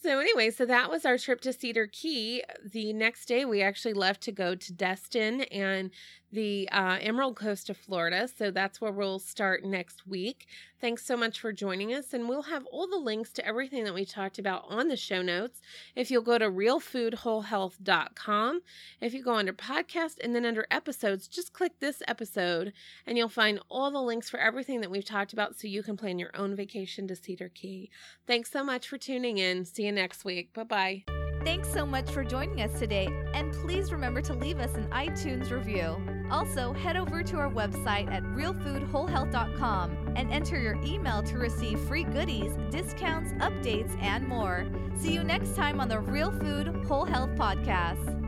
So 0.00 0.20
anyway, 0.20 0.50
so 0.50 0.64
that 0.64 0.90
was 0.90 1.04
our 1.04 1.18
trip 1.18 1.40
to 1.40 1.52
Cedar 1.52 1.88
Key. 1.88 2.44
The 2.64 2.92
next 2.92 3.26
day 3.26 3.44
we 3.44 3.62
actually 3.62 3.94
left 3.94 4.22
to 4.22 4.32
go 4.32 4.54
to 4.54 4.72
Destin 4.72 5.42
and 5.42 5.90
the 6.30 6.68
uh, 6.70 6.98
Emerald 7.00 7.36
Coast 7.36 7.70
of 7.70 7.76
Florida. 7.76 8.28
So 8.28 8.50
that's 8.50 8.80
where 8.80 8.92
we'll 8.92 9.18
start 9.18 9.64
next 9.64 10.06
week. 10.06 10.46
Thanks 10.80 11.04
so 11.04 11.16
much 11.16 11.40
for 11.40 11.52
joining 11.52 11.92
us. 11.94 12.12
And 12.12 12.28
we'll 12.28 12.42
have 12.42 12.66
all 12.66 12.86
the 12.86 12.98
links 12.98 13.32
to 13.32 13.44
everything 13.46 13.82
that 13.84 13.94
we 13.94 14.04
talked 14.04 14.38
about 14.38 14.64
on 14.68 14.88
the 14.88 14.96
show 14.96 15.22
notes. 15.22 15.62
If 15.96 16.10
you'll 16.10 16.20
go 16.22 16.36
to 16.38 16.50
realfoodwholehealth.com, 16.50 18.60
if 19.00 19.14
you 19.14 19.22
go 19.22 19.34
under 19.34 19.54
podcast 19.54 20.16
and 20.22 20.34
then 20.34 20.44
under 20.44 20.66
episodes, 20.70 21.26
just 21.26 21.54
click 21.54 21.80
this 21.80 22.02
episode 22.06 22.72
and 23.06 23.18
you'll 23.18 23.28
find 23.28 23.58
all 23.68 23.90
the 23.90 24.02
links 24.02 24.30
for 24.30 24.38
everything 24.38 24.80
that 24.82 24.90
we've 24.90 25.04
talked 25.04 25.32
about 25.32 25.58
so 25.58 25.66
you 25.66 25.82
can 25.82 25.96
plan 25.96 26.18
your 26.18 26.36
own 26.36 26.54
vacation 26.54 27.08
to 27.08 27.16
Cedar 27.16 27.48
Key. 27.48 27.90
Thanks 28.26 28.52
so 28.52 28.62
much 28.62 28.86
for 28.86 28.98
tuning 28.98 29.38
in. 29.38 29.64
See 29.64 29.87
you 29.88 29.92
next 29.92 30.24
week. 30.24 30.52
Bye 30.52 30.64
bye. 30.64 31.04
Thanks 31.44 31.72
so 31.72 31.86
much 31.86 32.10
for 32.10 32.24
joining 32.24 32.60
us 32.62 32.78
today, 32.78 33.08
and 33.32 33.52
please 33.52 33.92
remember 33.92 34.20
to 34.22 34.34
leave 34.34 34.58
us 34.58 34.74
an 34.74 34.88
iTunes 34.90 35.50
review. 35.50 35.96
Also, 36.30 36.72
head 36.72 36.96
over 36.96 37.22
to 37.22 37.36
our 37.38 37.50
website 37.50 38.10
at 38.12 38.22
realfoodwholehealth.com 38.24 40.12
and 40.16 40.32
enter 40.32 40.60
your 40.60 40.74
email 40.84 41.22
to 41.22 41.38
receive 41.38 41.80
free 41.80 42.04
goodies, 42.04 42.52
discounts, 42.70 43.32
updates, 43.34 43.96
and 44.02 44.26
more. 44.26 44.66
See 44.96 45.12
you 45.12 45.24
next 45.24 45.54
time 45.54 45.80
on 45.80 45.88
the 45.88 46.00
Real 46.00 46.32
Food 46.32 46.84
Whole 46.86 47.04
Health 47.04 47.30
Podcast. 47.30 48.27